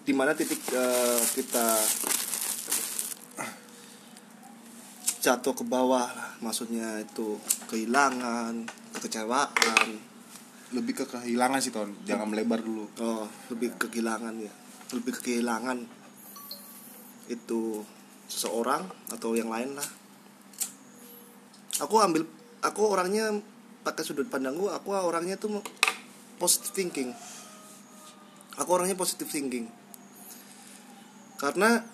di 0.03 0.13
mana 0.13 0.35
titik 0.35 0.59
eh, 0.75 1.21
kita 1.31 1.67
jatuh 5.23 5.55
ke 5.55 5.63
bawah 5.63 6.11
maksudnya 6.43 6.99
itu 6.99 7.39
kehilangan 7.71 8.67
kekecewaan. 8.99 9.87
Lebih 10.75 11.03
ke 11.03 11.05
kehilangan 11.07 11.59
sih 11.63 11.71
ton. 11.71 11.95
Jangan 12.03 12.27
melebar 12.27 12.59
dulu. 12.59 12.91
Oh 12.99 13.23
lebih 13.47 13.79
ke 13.79 13.87
kehilangan 13.87 14.35
ya. 14.43 14.51
Lebih 14.91 15.11
ke 15.15 15.21
kehilangan 15.31 15.87
itu 17.31 17.83
seseorang 18.27 18.83
atau 19.11 19.35
yang 19.39 19.47
lain 19.47 19.71
lah. 19.75 19.87
Aku 21.79 22.03
ambil 22.03 22.27
aku 22.59 22.81
orangnya 22.87 23.31
pakai 23.87 24.03
sudut 24.03 24.27
pandangku 24.27 24.67
aku 24.67 24.91
orangnya 24.91 25.39
tuh 25.39 25.63
positive 26.35 26.75
thinking 26.75 27.15
aku 28.57 28.69
orangnya 28.73 28.97
positive 28.97 29.29
thinking. 29.29 29.69
Karena 31.37 31.85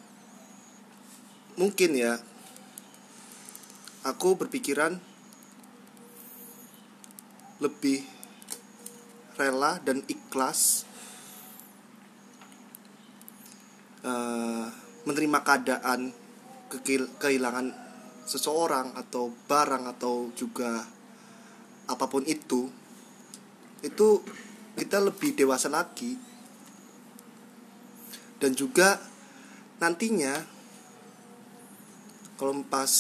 mungkin 1.60 1.94
ya 1.94 2.18
aku 4.04 4.40
berpikiran 4.40 4.98
lebih 7.62 8.04
rela 9.38 9.80
dan 9.84 10.04
ikhlas 10.08 10.84
eh, 14.04 14.66
menerima 15.04 15.40
keadaan 15.44 16.12
kekil- 16.72 17.12
kehilangan 17.20 17.72
seseorang 18.24 18.96
atau 18.96 19.36
barang 19.48 19.84
atau 19.96 20.32
juga 20.32 20.88
apa 21.84 22.06
pun 22.08 22.24
itu 22.24 22.72
itu 23.84 24.08
kita 24.80 25.04
lebih 25.04 25.36
dewasa 25.36 25.68
lagi 25.68 26.16
dan 28.38 28.52
juga 28.54 29.02
nantinya 29.82 30.34
kalau 32.40 32.64
pas 32.66 32.94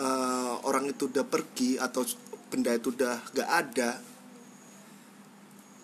eh, 0.00 0.54
orang 0.66 0.90
itu 0.90 1.08
udah 1.08 1.24
pergi 1.24 1.80
atau 1.80 2.04
benda 2.52 2.76
itu 2.76 2.92
udah 2.92 3.16
gak 3.32 3.48
ada 3.48 3.90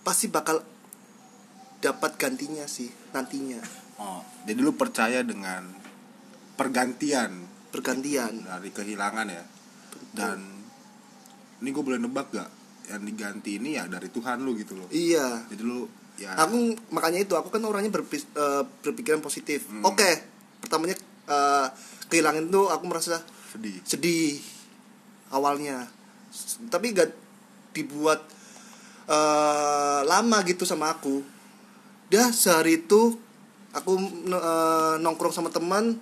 pasti 0.04 0.28
bakal 0.28 0.60
dapat 1.78 2.16
gantinya 2.16 2.64
sih 2.68 2.90
nantinya. 3.12 3.60
Oh 4.00 4.24
jadi 4.48 4.64
lu 4.64 4.72
percaya 4.72 5.20
dengan 5.20 5.68
pergantian? 6.56 7.44
Bergantian 7.68 8.48
dari 8.48 8.72
kehilangan 8.72 9.28
ya? 9.28 9.44
Dan 10.08 10.38
ini 11.60 11.68
gue 11.68 11.84
boleh 11.84 12.00
nebak 12.00 12.32
gak 12.32 12.50
yang 12.88 13.04
diganti 13.04 13.60
ini 13.60 13.76
ya 13.76 13.84
dari 13.84 14.08
Tuhan 14.08 14.40
lu 14.40 14.56
gitu 14.56 14.72
loh. 14.72 14.88
Iya. 14.88 15.44
Jadi 15.52 15.62
lu 15.68 15.84
ya. 16.18 16.34
Aku 16.36 16.74
makanya 16.90 17.22
itu 17.22 17.38
aku 17.38 17.48
kan 17.48 17.62
orangnya 17.62 17.94
berpis- 17.94 18.28
eh, 18.34 18.62
berpikiran 18.82 19.22
positif. 19.22 19.64
Hmm. 19.70 19.86
oke 19.86 20.10
pertamanya 20.60 20.98
eh, 21.30 21.66
kehilangan 22.10 22.44
itu 22.44 22.62
aku 22.66 22.84
merasa 22.84 23.22
sedih. 23.48 23.78
sedih 23.86 24.42
awalnya. 25.30 25.86
S- 26.28 26.58
tapi 26.68 26.92
gak 26.92 27.14
dibuat 27.72 28.26
eh, 29.06 30.00
lama 30.04 30.38
gitu 30.44 30.66
sama 30.66 30.90
aku. 30.92 31.22
Dah 32.10 32.34
sehari 32.34 32.82
itu 32.84 33.14
aku 33.72 33.92
eh, 34.28 34.94
nongkrong 34.98 35.32
sama 35.32 35.54
teman 35.54 35.96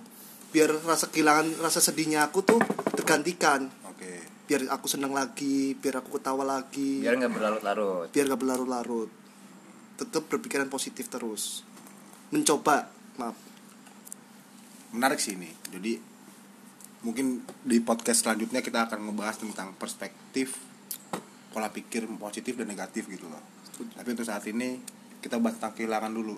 biar 0.47 0.73
rasa 0.87 1.11
kehilangan 1.11 1.61
rasa 1.61 1.77
sedihnya 1.79 2.25
aku 2.25 2.41
tuh 2.41 2.59
tergantikan. 2.97 3.69
Oke. 3.85 4.25
Biar 4.47 4.65
aku 4.71 4.87
senang 4.87 5.11
lagi 5.11 5.75
biar 5.77 6.01
aku 6.01 6.17
ketawa 6.17 6.43
lagi. 6.47 7.03
Biar 7.03 7.19
nggak 7.19 7.31
berlarut-larut. 7.35 8.07
Biar 8.09 8.25
gak 8.31 8.41
berlarut-larut 8.41 9.26
tetap 9.97 10.29
berpikiran 10.29 10.69
positif 10.69 11.09
terus. 11.09 11.65
Mencoba 12.29 12.93
maaf. 13.17 13.35
Menarik 14.93 15.17
sih 15.17 15.33
ini. 15.33 15.49
Jadi 15.73 15.97
mungkin 17.01 17.41
di 17.65 17.81
podcast 17.81 18.23
selanjutnya 18.23 18.61
kita 18.61 18.87
akan 18.87 19.09
ngebahas 19.09 19.41
tentang 19.41 19.73
perspektif 19.75 20.57
pola 21.49 21.73
pikir 21.73 22.05
positif 22.21 22.53
dan 22.53 22.69
negatif 22.69 23.09
gitu 23.09 23.25
loh. 23.25 23.41
Tapi 23.97 24.07
untuk 24.13 24.25
saat 24.25 24.45
ini 24.45 24.77
kita 25.17 25.41
bahas 25.41 25.57
tentang 25.57 25.73
kehilangan 25.73 26.13
dulu. 26.13 26.37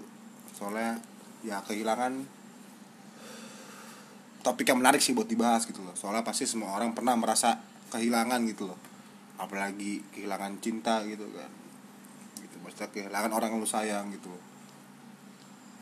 Soalnya 0.55 1.03
ya 1.43 1.59
kehilangan 1.59 2.39
topik 4.39 4.71
yang 4.71 4.79
menarik 4.79 5.03
sih 5.03 5.11
buat 5.11 5.27
dibahas 5.27 5.67
gitu 5.67 5.83
loh. 5.83 5.95
Soalnya 5.99 6.23
pasti 6.23 6.47
semua 6.47 6.71
orang 6.79 6.95
pernah 6.95 7.19
merasa 7.19 7.59
kehilangan 7.91 8.39
gitu 8.47 8.71
loh. 8.71 8.79
Apalagi 9.35 10.03
kehilangan 10.15 10.63
cinta 10.63 11.03
gitu 11.03 11.27
kan 11.35 11.68
maksudnya 12.69 12.93
kehilangan 12.93 13.33
orang 13.33 13.49
yang 13.49 13.57
lu 13.57 13.65
sayang 13.65 14.13
gitu. 14.13 14.29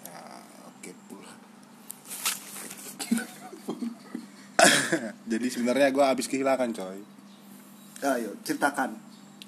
Ya 0.07 0.23
oke 0.71 0.91
pula 1.11 1.31
jadi 5.31 5.47
sebenarnya 5.51 5.91
gue 5.91 5.99
habis 5.99 6.31
kehilangan 6.31 6.71
coy. 6.71 7.03
Ayo 8.07 8.31
ceritakan. 8.47 8.95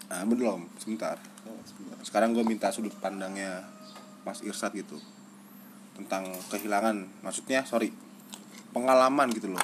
Nah, 0.10 0.26
belum 0.28 0.68
sebentar. 0.76 1.16
Sekarang 2.04 2.36
gue 2.36 2.44
minta 2.44 2.74
sudut 2.76 2.92
pandangnya 3.00 3.64
Mas 4.28 4.44
Irsat 4.44 4.76
gitu 4.76 5.00
tentang 5.96 6.28
kehilangan. 6.52 7.24
Maksudnya 7.24 7.64
sorry 7.64 7.96
pengalaman 8.76 9.32
gitu 9.32 9.48
loh. 9.54 9.64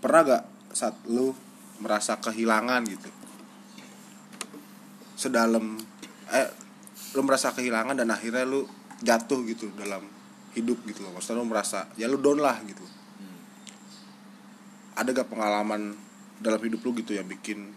Pernah 0.00 0.20
gak 0.24 0.44
saat 0.72 0.96
lu 1.04 1.36
merasa 1.82 2.16
kehilangan 2.16 2.88
gitu? 2.88 3.10
Sedalam 5.18 5.76
eh 6.28 6.48
lu 7.16 7.24
merasa 7.24 7.52
kehilangan 7.56 7.96
dan 7.96 8.08
akhirnya 8.12 8.44
lu 8.44 8.68
jatuh 9.00 9.40
gitu 9.48 9.72
dalam 9.78 10.04
hidup 10.52 10.82
gitu 10.84 11.06
loh. 11.06 11.16
Maksudnya 11.16 11.40
lu 11.40 11.48
merasa 11.48 11.88
ya 11.96 12.10
lu 12.10 12.20
down 12.20 12.40
lah 12.42 12.58
gitu. 12.66 12.84
Ada 14.98 15.14
gak 15.14 15.30
pengalaman 15.30 15.94
dalam 16.42 16.58
hidup 16.58 16.82
lu 16.82 16.90
gitu 16.98 17.14
yang 17.14 17.26
bikin 17.30 17.70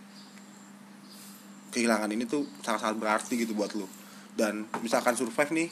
kehilangan 1.72 2.10
ini 2.12 2.25
tuh 2.25 2.43
sangat-sangat 2.65 2.98
berarti 2.98 3.34
gitu 3.39 3.53
buat 3.53 3.72
lu? 3.77 3.86
Dan 4.34 4.65
misalkan 4.81 5.13
survive 5.13 5.53
nih? 5.53 5.70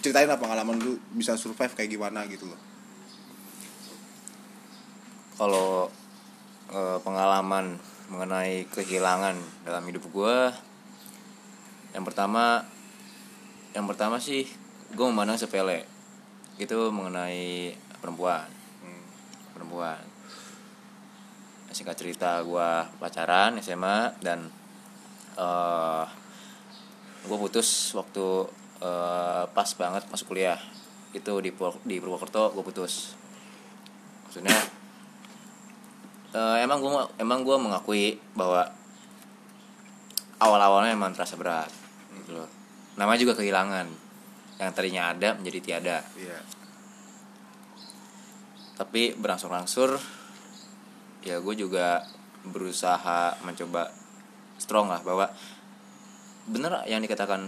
Ceritain 0.00 0.30
lah 0.30 0.40
pengalaman 0.40 0.80
lu 0.80 0.96
bisa 1.12 1.36
survive 1.36 1.74
kayak 1.76 1.90
gimana 1.92 2.24
gitu 2.30 2.48
loh. 2.48 2.60
Kalau 5.36 5.90
eh, 6.72 6.98
pengalaman 7.02 7.76
mengenai 8.10 8.66
kehilangan 8.70 9.36
dalam 9.66 9.82
hidup 9.86 10.06
gue 10.10 10.36
yang 11.90 12.06
pertama 12.06 12.62
yang 13.74 13.86
pertama 13.86 14.18
sih 14.18 14.46
gue 14.90 15.06
memandang 15.06 15.38
sepele. 15.38 15.86
Itu 16.58 16.90
mengenai 16.90 17.74
perempuan. 18.02 18.46
Hmm. 18.82 19.04
perempuan. 19.54 20.02
Singkat 21.70 21.94
cerita 21.94 22.42
gue 22.42 22.68
pacaran 22.98 23.54
SMA 23.62 24.18
dan 24.18 24.50
eh 25.38 26.06
gue 27.20 27.36
putus 27.36 27.94
waktu 27.94 28.26
eh, 28.82 29.44
pas 29.46 29.70
banget 29.78 30.02
masuk 30.10 30.34
kuliah. 30.34 30.58
Itu 31.14 31.38
di 31.38 31.54
di 31.86 31.96
Purwokerto 32.02 32.50
gue 32.50 32.64
putus. 32.66 33.14
Maksudnya 34.26 34.58
eh, 36.34 36.56
emang 36.66 36.82
gue 36.82 36.90
emang 37.22 37.46
gue 37.46 37.56
mengakui 37.56 38.18
bahwa 38.34 38.66
awal-awalnya 40.42 40.96
emang 40.96 41.14
terasa 41.14 41.38
berat 41.38 41.79
gitu 42.30 42.38
loh. 42.38 42.48
Namanya 42.94 43.18
juga 43.26 43.34
kehilangan. 43.42 43.86
Yang 44.62 44.70
tadinya 44.78 45.10
ada 45.10 45.34
menjadi 45.34 45.58
tiada. 45.58 45.98
Iya. 46.14 46.38
Tapi 48.78 49.18
berangsur-angsur 49.18 49.98
ya 51.20 51.42
gue 51.42 51.54
juga 51.58 52.06
berusaha 52.48 53.36
mencoba 53.44 53.92
strong 54.56 54.88
lah 54.88 55.04
bahwa 55.04 55.28
bener 56.48 56.80
yang 56.88 57.04
dikatakan 57.04 57.44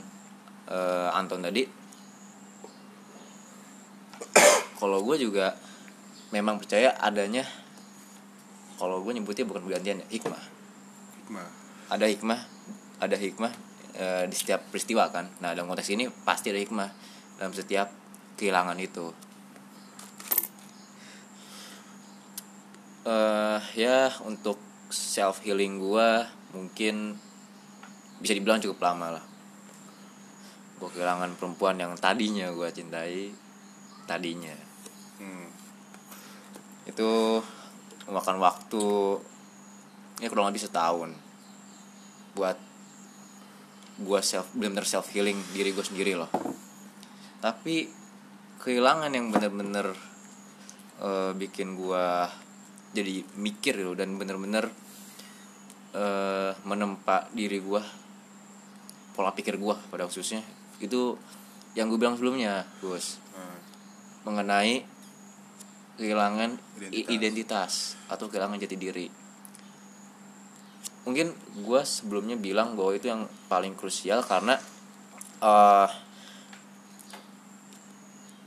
eh, 0.68 1.08
Anton 1.16 1.40
tadi 1.40 1.64
kalau 4.80 5.00
gue 5.00 5.16
juga 5.16 5.56
memang 6.36 6.60
percaya 6.60 6.92
adanya 7.00 7.48
kalau 8.76 9.00
gue 9.00 9.16
nyebutnya 9.16 9.48
bukan 9.48 9.64
pergantian 9.64 10.04
ya 10.04 10.06
hikmah. 10.12 10.44
Hikmah. 11.24 11.48
Ada 11.88 12.12
hikmah 12.12 12.40
ada 13.00 13.16
hikmah 13.16 13.71
eh, 13.96 14.24
di 14.28 14.36
setiap 14.36 14.68
peristiwa 14.72 15.08
kan. 15.12 15.28
Nah 15.40 15.52
dalam 15.52 15.68
konteks 15.68 15.92
ini 15.92 16.08
pasti 16.24 16.52
ada 16.52 16.60
hikmah 16.60 16.90
dalam 17.40 17.52
setiap 17.52 17.88
kehilangan 18.36 18.78
itu. 18.80 19.06
Eh 23.02 23.60
ya 23.76 24.12
untuk 24.22 24.60
self 24.92 25.42
healing 25.42 25.80
gua 25.80 26.28
mungkin 26.52 27.16
bisa 28.22 28.32
dibilang 28.36 28.62
cukup 28.62 28.78
lama 28.84 29.18
lah. 29.18 29.24
Gue 30.78 30.90
kehilangan 30.90 31.38
perempuan 31.38 31.78
yang 31.78 31.94
tadinya 31.98 32.50
gua 32.54 32.70
cintai 32.70 33.32
tadinya. 34.06 34.54
Hmm. 35.22 35.46
itu 36.82 37.38
memakan 38.10 38.42
waktu 38.42 38.86
ya 40.18 40.26
kurang 40.26 40.50
lebih 40.50 40.66
setahun 40.66 41.14
buat 42.34 42.58
gua 44.00 44.24
self 44.24 44.48
benar-benar 44.56 44.88
self 44.88 45.12
healing 45.12 45.36
diri 45.52 45.74
gue 45.76 45.84
sendiri 45.84 46.16
loh 46.16 46.30
tapi 47.42 47.90
kehilangan 48.62 49.10
yang 49.12 49.28
bener-bener 49.34 49.92
eh, 51.02 51.32
bikin 51.36 51.74
gua 51.76 52.30
jadi 52.92 53.24
mikir 53.36 53.80
loh 53.82 53.96
dan 53.96 54.16
bener-bener 54.16 54.70
eh, 55.92 56.52
menempa 56.64 57.28
diri 57.36 57.60
gua 57.60 57.82
pola 59.12 59.34
pikir 59.36 59.60
gua 59.60 59.76
pada 59.92 60.08
khususnya 60.08 60.40
itu 60.80 61.16
yang 61.72 61.88
gue 61.88 61.96
bilang 61.96 62.16
sebelumnya 62.16 62.64
Gus 62.84 63.20
Hmm. 63.32 63.60
mengenai 64.28 64.84
kehilangan 65.96 66.60
Identitas. 66.76 67.08
identitas 67.08 67.72
atau 68.12 68.28
kehilangan 68.28 68.60
jati 68.60 68.76
diri 68.76 69.08
mungkin 71.02 71.34
gue 71.58 71.80
sebelumnya 71.82 72.38
bilang 72.38 72.78
bahwa 72.78 72.94
itu 72.94 73.10
yang 73.10 73.26
paling 73.50 73.74
krusial 73.74 74.22
karena 74.22 74.54
eh 75.42 75.90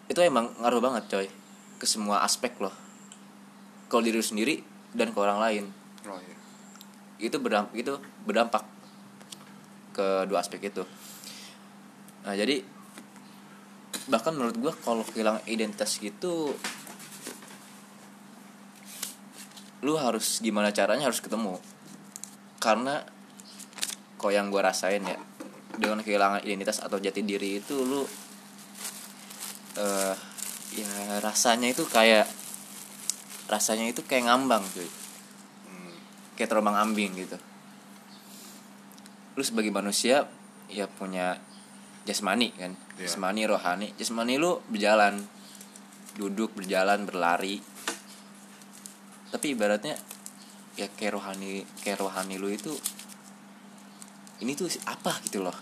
itu 0.08 0.20
emang 0.24 0.54
ngaruh 0.64 0.80
banget 0.80 1.04
coy 1.12 1.28
ke 1.76 1.86
semua 1.90 2.24
aspek 2.24 2.56
loh. 2.64 2.72
Kalau 3.92 4.00
diri 4.06 4.24
sendiri 4.24 4.56
dan 4.96 5.12
ke 5.12 5.18
orang 5.20 5.40
lain. 5.44 5.66
Oh 6.08 6.20
iya. 6.22 6.38
Itu 7.20 7.44
berdampak 7.44 7.76
itu 7.76 8.00
berdampak 8.24 8.64
ke 9.92 10.24
dua 10.30 10.40
aspek 10.40 10.72
itu. 10.72 10.88
Nah 12.24 12.34
jadi 12.38 12.64
bahkan 14.08 14.38
menurut 14.38 14.56
gue 14.56 14.74
kalau 14.86 15.02
kehilangan 15.04 15.44
identitas 15.50 15.98
gitu 15.98 16.54
lu 19.82 19.94
harus 19.98 20.42
gimana 20.42 20.70
caranya 20.70 21.10
harus 21.10 21.22
ketemu 21.22 21.58
karena 22.66 23.06
kok 24.18 24.34
yang 24.34 24.50
gue 24.50 24.58
rasain 24.58 25.06
ya 25.06 25.22
dengan 25.78 26.02
kehilangan 26.02 26.42
identitas 26.42 26.82
atau 26.82 26.98
jati 26.98 27.22
diri 27.22 27.62
itu 27.62 27.78
lu 27.78 28.02
eh 29.78 30.16
ya 30.74 31.22
rasanya 31.22 31.70
itu 31.70 31.86
kayak 31.86 32.26
rasanya 33.46 33.94
itu 33.94 34.02
kayak 34.02 34.26
ngambang 34.26 34.66
cuy. 34.74 34.90
Hmm. 35.70 35.94
kayak 36.34 36.50
terombang 36.50 36.74
ambing 36.74 37.14
gitu. 37.14 37.38
Lu 39.38 39.44
sebagai 39.46 39.70
manusia 39.70 40.26
ya 40.66 40.90
punya 40.90 41.38
jasmani 42.10 42.50
kan? 42.58 42.74
Iya. 42.98 43.06
jasmani 43.06 43.46
rohani. 43.46 43.88
Jasmani 43.94 44.42
lu 44.42 44.58
berjalan 44.74 45.22
duduk 46.18 46.58
berjalan 46.58 47.06
berlari. 47.06 47.62
Tapi 49.30 49.54
ibaratnya 49.54 50.00
ya 50.76 50.92
kayak 50.92 51.16
rohani 51.16 51.64
kayak 51.84 52.04
rohani 52.04 52.36
lu 52.36 52.52
itu 52.52 52.72
ini 54.44 54.52
tuh 54.56 54.68
apa 54.84 55.16
gitu 55.24 55.44
loh. 55.44 55.56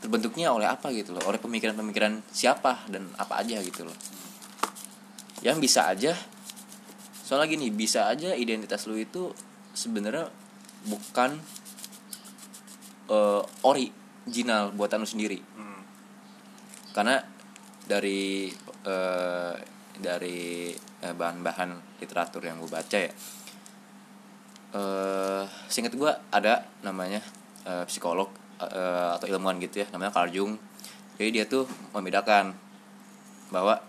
Terbentuknya 0.00 0.52
oleh 0.52 0.64
apa 0.64 0.88
gitu 0.96 1.12
loh 1.12 1.24
oleh 1.28 1.36
pemikiran-pemikiran 1.36 2.24
siapa 2.32 2.88
dan 2.88 3.12
apa 3.20 3.44
aja 3.44 3.60
gitu 3.60 3.84
loh. 3.84 3.96
Yang 5.44 5.56
bisa 5.68 5.92
aja 5.92 6.16
soalnya 7.26 7.58
gini 7.58 7.74
bisa 7.74 8.06
aja 8.06 8.38
identitas 8.38 8.86
lu 8.86 8.94
itu 8.96 9.34
sebenarnya 9.74 10.30
bukan 10.86 11.42
uh, 13.10 13.42
original 13.66 14.70
buatan 14.72 15.02
lu 15.02 15.08
sendiri. 15.08 15.42
Hmm. 15.58 15.82
karena 16.96 17.20
dari 17.86 18.50
eh, 18.86 19.54
dari 19.96 20.74
eh, 20.74 21.14
bahan-bahan 21.14 21.70
literatur 22.00 22.42
yang 22.44 22.60
gue 22.60 22.70
baca 22.70 22.98
ya. 22.98 23.12
Eh 24.76 25.44
singkat 25.70 25.94
gue 25.94 26.12
ada 26.32 26.66
namanya 26.82 27.20
eh, 27.64 27.84
psikolog 27.88 28.28
eh, 28.60 29.10
atau 29.16 29.26
ilmuwan 29.26 29.60
gitu 29.62 29.84
ya 29.84 29.86
namanya 29.92 30.12
Carl 30.12 30.30
Jung. 30.32 30.52
Jadi 31.16 31.30
dia 31.32 31.44
tuh 31.48 31.64
membedakan 31.96 32.52
bahwa 33.48 33.80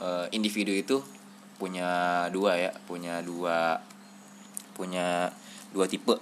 eh, 0.00 0.26
individu 0.36 0.74
itu 0.74 1.00
punya 1.54 2.26
dua 2.34 2.58
ya 2.58 2.70
punya 2.84 3.22
dua 3.22 3.78
punya 4.74 5.30
dua 5.70 5.86
tipe. 5.86 6.18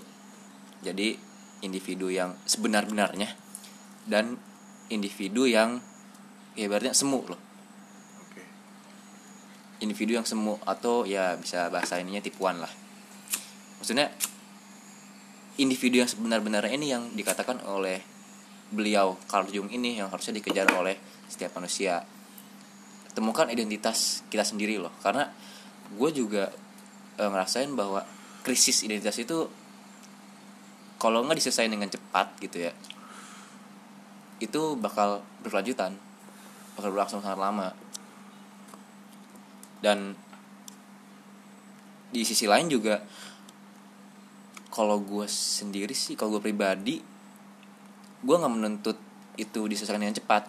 Jadi 0.82 1.16
individu 1.62 2.10
yang 2.10 2.34
sebenar-benarnya 2.44 3.30
dan 4.06 4.36
individu 4.90 5.46
yang 5.46 5.78
ya 6.58 6.68
ibaratnya 6.68 6.92
semu 6.92 7.22
loh. 7.26 7.40
Individu 9.82 10.14
yang 10.14 10.24
semu 10.24 10.56
atau 10.62 11.02
ya 11.02 11.34
bisa 11.36 11.66
bahasa 11.68 11.98
ininya 11.98 12.22
tipuan 12.22 12.62
lah. 12.62 12.70
Maksudnya 13.82 14.08
individu 15.58 16.00
yang 16.00 16.08
sebenar-benarnya 16.08 16.72
ini 16.72 16.86
yang 16.94 17.10
dikatakan 17.12 17.60
oleh 17.66 18.00
beliau 18.72 19.18
Carl 19.28 19.50
Jung 19.50 19.68
ini 19.68 20.00
yang 20.00 20.08
harusnya 20.08 20.38
dikejar 20.38 20.70
oleh 20.72 20.96
setiap 21.26 21.58
manusia. 21.58 22.06
Temukan 23.12 23.50
identitas 23.50 24.24
kita 24.32 24.46
sendiri 24.46 24.80
loh. 24.80 24.94
Karena 25.02 25.28
gue 25.92 26.10
juga 26.14 26.48
eh, 27.20 27.28
ngerasain 27.28 27.68
bahwa 27.74 28.06
krisis 28.46 28.86
identitas 28.86 29.18
itu 29.20 29.50
kalau 31.02 31.26
nggak 31.26 31.42
diselesaikan 31.42 31.74
dengan 31.74 31.90
cepat 31.90 32.38
gitu 32.38 32.70
ya 32.70 32.72
itu 34.38 34.78
bakal 34.78 35.22
berkelanjutan 35.42 35.94
bakal 36.78 36.90
berlangsung 36.94 37.22
sangat 37.22 37.38
lama 37.38 37.74
dan 39.82 40.14
di 42.12 42.22
sisi 42.22 42.46
lain 42.46 42.70
juga 42.70 43.02
kalau 44.72 45.02
gue 45.04 45.28
sendiri 45.28 45.92
sih 45.92 46.16
kalau 46.16 46.38
gue 46.38 46.42
pribadi 46.48 46.96
gue 48.22 48.36
nggak 48.38 48.54
menuntut 48.54 48.98
itu 49.36 49.64
diselesaikan 49.66 50.00
dengan 50.00 50.16
cepat. 50.16 50.44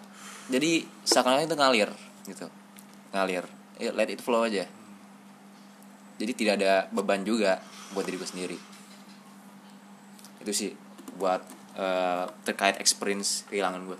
Jadi 0.48 0.84
seakan-akan 1.04 1.48
itu 1.48 1.56
ngalir 1.56 1.90
gitu. 2.28 2.46
Ngalir. 3.10 3.44
Ya, 3.80 3.90
let 3.90 4.12
it 4.12 4.22
flow 4.22 4.46
aja. 4.46 4.68
Jadi 6.20 6.32
tidak 6.36 6.62
ada 6.62 6.86
beban 6.94 7.26
juga 7.26 7.58
buat 7.90 8.06
diri 8.06 8.20
gue 8.20 8.28
sendiri. 8.28 8.58
Itu 10.44 10.52
sih 10.54 10.70
buat 11.18 11.42
eh, 11.74 12.26
terkait 12.46 12.78
experience 12.82 13.46
kehilangan 13.46 13.86
gue 13.86 13.98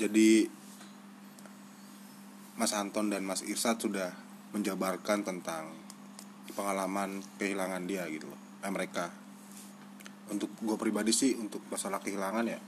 Jadi 0.00 0.59
Mas 2.60 2.76
Anton 2.76 3.08
dan 3.08 3.24
Mas 3.24 3.40
Irsat 3.40 3.80
sudah 3.80 4.12
menjabarkan 4.52 5.24
tentang 5.24 5.72
pengalaman 6.52 7.24
kehilangan 7.40 7.88
dia 7.88 8.04
gitu 8.12 8.28
loh. 8.28 8.36
Eh, 8.60 8.68
mereka. 8.68 9.08
Untuk 10.28 10.52
gue 10.60 10.76
pribadi 10.76 11.08
sih 11.08 11.32
untuk 11.40 11.64
masalah 11.72 12.04
kehilangan 12.04 12.44
ya. 12.44 12.60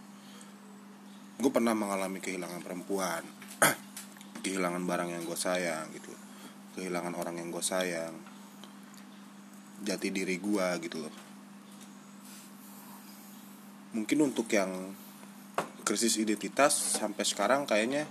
Gue 1.37 1.53
pernah 1.53 1.77
mengalami 1.77 2.25
kehilangan 2.25 2.65
perempuan, 2.65 3.21
kehilangan 4.49 4.81
barang 4.81 5.13
yang 5.13 5.29
gue 5.29 5.37
sayang 5.37 5.93
gitu, 5.93 6.09
loh. 6.09 6.23
kehilangan 6.81 7.13
orang 7.13 7.37
yang 7.37 7.53
gue 7.53 7.61
sayang, 7.61 8.17
jati 9.85 10.09
diri 10.09 10.41
gue 10.41 10.67
gitu 10.89 11.05
loh. 11.05 11.15
Mungkin 13.93 14.25
untuk 14.25 14.49
yang 14.49 14.97
krisis 15.85 16.17
identitas 16.17 16.97
sampai 16.97 17.29
sekarang 17.29 17.69
kayaknya 17.69 18.09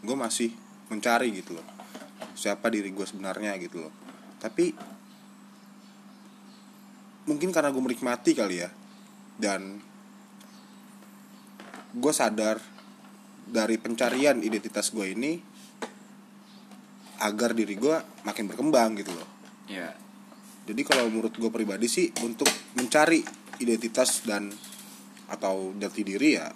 gue 0.00 0.16
masih 0.16 0.56
mencari 0.88 1.28
gitu 1.32 1.56
loh. 1.56 1.66
Siapa 2.34 2.68
diri 2.72 2.90
gue 2.92 3.06
sebenarnya 3.06 3.56
gitu 3.60 3.84
loh. 3.84 3.92
Tapi 4.38 4.72
mungkin 7.28 7.52
karena 7.52 7.68
gue 7.68 7.82
menikmati 7.82 8.32
kali 8.32 8.56
ya 8.56 8.70
dan 9.36 9.80
gue 11.92 12.12
sadar 12.12 12.60
dari 13.48 13.76
pencarian 13.80 14.40
identitas 14.40 14.92
gue 14.92 15.06
ini 15.12 15.32
agar 17.18 17.52
diri 17.52 17.74
gue 17.76 17.96
makin 18.24 18.44
berkembang 18.48 18.96
gitu 19.00 19.12
loh. 19.12 19.28
Ya 19.68 20.08
jadi 20.68 20.84
kalau 20.84 21.08
menurut 21.08 21.32
gue 21.32 21.48
pribadi 21.48 21.88
sih 21.88 22.12
untuk 22.20 22.52
mencari 22.76 23.24
identitas 23.64 24.20
dan 24.28 24.52
atau 25.32 25.72
jati 25.80 26.04
diri 26.04 26.36
ya 26.36 26.52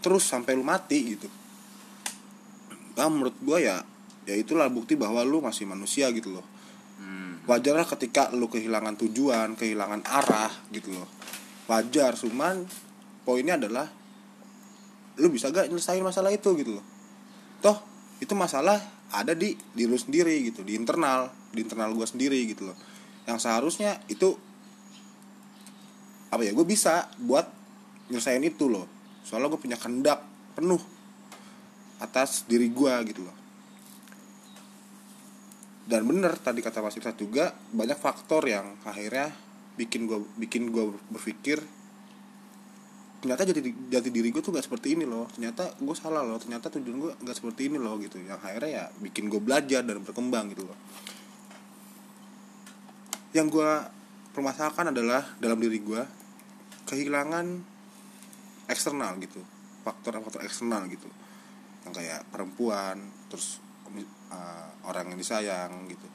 terus 0.00 0.24
sampai 0.24 0.56
lu 0.56 0.64
mati 0.64 0.98
gitu. 1.12 1.28
Nah, 3.02 3.10
menurut 3.10 3.34
gue 3.42 3.58
ya 3.66 3.82
ya 4.22 4.38
itulah 4.38 4.70
bukti 4.70 4.94
bahwa 4.94 5.26
lu 5.26 5.42
masih 5.42 5.66
manusia 5.66 6.06
gitu 6.14 6.30
loh. 6.30 6.46
hmm. 7.02 7.50
Wajar 7.50 7.74
lah 7.74 7.82
ketika 7.90 8.30
lu 8.30 8.46
kehilangan 8.46 8.94
tujuan, 9.02 9.58
kehilangan 9.58 10.06
arah 10.06 10.54
gitu 10.70 10.94
loh. 10.94 11.10
Wajar, 11.66 12.14
cuman 12.14 12.62
poinnya 13.26 13.58
adalah 13.58 13.90
lu 15.18 15.34
bisa 15.34 15.50
gak 15.50 15.66
nyelesain 15.66 16.06
masalah 16.06 16.30
itu 16.30 16.54
gitu 16.54 16.78
loh. 16.78 16.86
Toh 17.58 17.82
itu 18.22 18.38
masalah 18.38 18.78
ada 19.10 19.34
di 19.34 19.58
di 19.74 19.90
lu 19.90 19.98
sendiri 19.98 20.38
gitu, 20.46 20.62
di 20.62 20.78
internal, 20.78 21.34
di 21.50 21.66
internal 21.66 21.90
gue 21.90 22.06
sendiri 22.06 22.38
gitu 22.46 22.70
loh. 22.70 22.78
Yang 23.26 23.50
seharusnya 23.50 23.98
itu 24.06 24.38
apa 26.30 26.46
ya 26.46 26.54
gue 26.54 26.64
bisa 26.64 27.10
buat 27.18 27.44
nyelesain 28.08 28.40
itu 28.40 28.64
loh 28.72 28.88
soalnya 29.20 29.52
gue 29.52 29.60
punya 29.60 29.76
kehendak 29.76 30.24
penuh 30.56 30.80
atas 32.02 32.42
diri 32.50 32.66
gue 32.66 32.94
gitu 33.06 33.22
loh. 33.22 33.36
Dan 35.86 36.06
bener 36.06 36.34
tadi 36.38 36.58
kata 36.62 36.82
Mas 36.82 36.98
Irsat 36.98 37.18
juga 37.18 37.54
banyak 37.70 37.98
faktor 37.98 38.46
yang 38.46 38.74
akhirnya 38.82 39.30
bikin 39.78 40.10
gue 40.10 40.18
bikin 40.38 40.68
gue 40.68 40.94
berpikir 41.08 41.58
ternyata 43.22 43.46
jadi 43.46 43.62
jati 43.62 44.10
diri 44.10 44.34
gue 44.34 44.42
tuh 44.42 44.50
gak 44.50 44.66
seperti 44.66 44.98
ini 44.98 45.06
loh. 45.06 45.30
Ternyata 45.30 45.78
gue 45.78 45.94
salah 45.94 46.26
loh 46.26 46.42
ternyata 46.42 46.70
tujuan 46.74 46.96
gue 46.98 47.12
gak 47.22 47.36
seperti 47.38 47.70
ini 47.70 47.78
loh 47.78 47.94
gitu. 48.02 48.18
Yang 48.18 48.42
akhirnya 48.42 48.70
ya 48.70 48.84
bikin 48.98 49.30
gue 49.30 49.38
belajar 49.38 49.86
dan 49.86 50.02
berkembang 50.02 50.50
gitu 50.50 50.66
loh. 50.66 50.78
Yang 53.30 53.46
gue 53.58 53.70
permasalahkan 54.34 54.90
adalah 54.90 55.22
dalam 55.38 55.58
diri 55.62 55.78
gue 55.78 56.02
kehilangan 56.90 57.46
eksternal 58.66 59.18
gitu. 59.22 59.38
Faktor-faktor 59.82 60.46
eksternal 60.46 60.86
gitu 60.90 61.10
yang 61.82 61.92
kayak 61.94 62.20
perempuan 62.30 62.98
terus 63.26 63.58
uh, 64.30 64.68
orang 64.86 65.12
yang 65.12 65.18
disayang 65.18 65.88
gitu. 65.90 66.06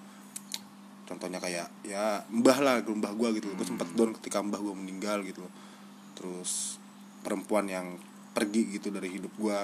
Contohnya 1.08 1.40
kayak 1.40 1.72
ya 1.88 2.24
mbah 2.28 2.60
lah 2.60 2.84
mbah 2.84 3.14
gue 3.16 3.40
gitu 3.40 3.52
gue 3.56 3.68
sempet 3.68 3.88
down 3.96 4.12
ketika 4.20 4.44
mbah 4.44 4.60
gue 4.60 4.76
meninggal 4.76 5.24
gitu 5.24 5.44
terus 6.18 6.82
perempuan 7.24 7.70
yang 7.70 7.96
pergi 8.36 8.76
gitu 8.76 8.92
dari 8.92 9.08
hidup 9.14 9.32
gue 9.40 9.60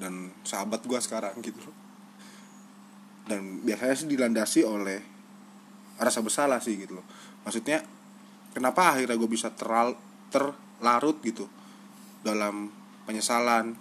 dan 0.00 0.32
sahabat 0.46 0.80
gue 0.86 0.96
sekarang 0.96 1.36
gitu 1.44 1.68
dan 3.28 3.62
biasanya 3.62 3.94
sih 3.94 4.08
dilandasi 4.10 4.60
oleh 4.66 4.98
rasa 6.00 6.18
bersalah 6.24 6.58
sih 6.58 6.80
gitu 6.80 6.98
loh. 6.98 7.06
Maksudnya 7.44 7.84
kenapa 8.50 8.96
akhirnya 8.96 9.14
gue 9.14 9.30
bisa 9.30 9.52
teral 9.54 9.94
terlarut 10.32 11.22
gitu 11.22 11.46
dalam 12.26 12.72
penyesalan 13.04 13.76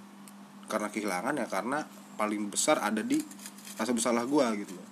karena 0.69 0.87
kehilangan 0.93 1.33
ya 1.41 1.47
karena 1.49 1.81
paling 2.15 2.47
besar 2.53 2.77
ada 2.79 3.01
di 3.01 3.17
rasa 3.75 3.91
bersalah 3.95 4.23
gue 4.29 4.45
gitu 4.61 4.73
loh. 4.77 4.87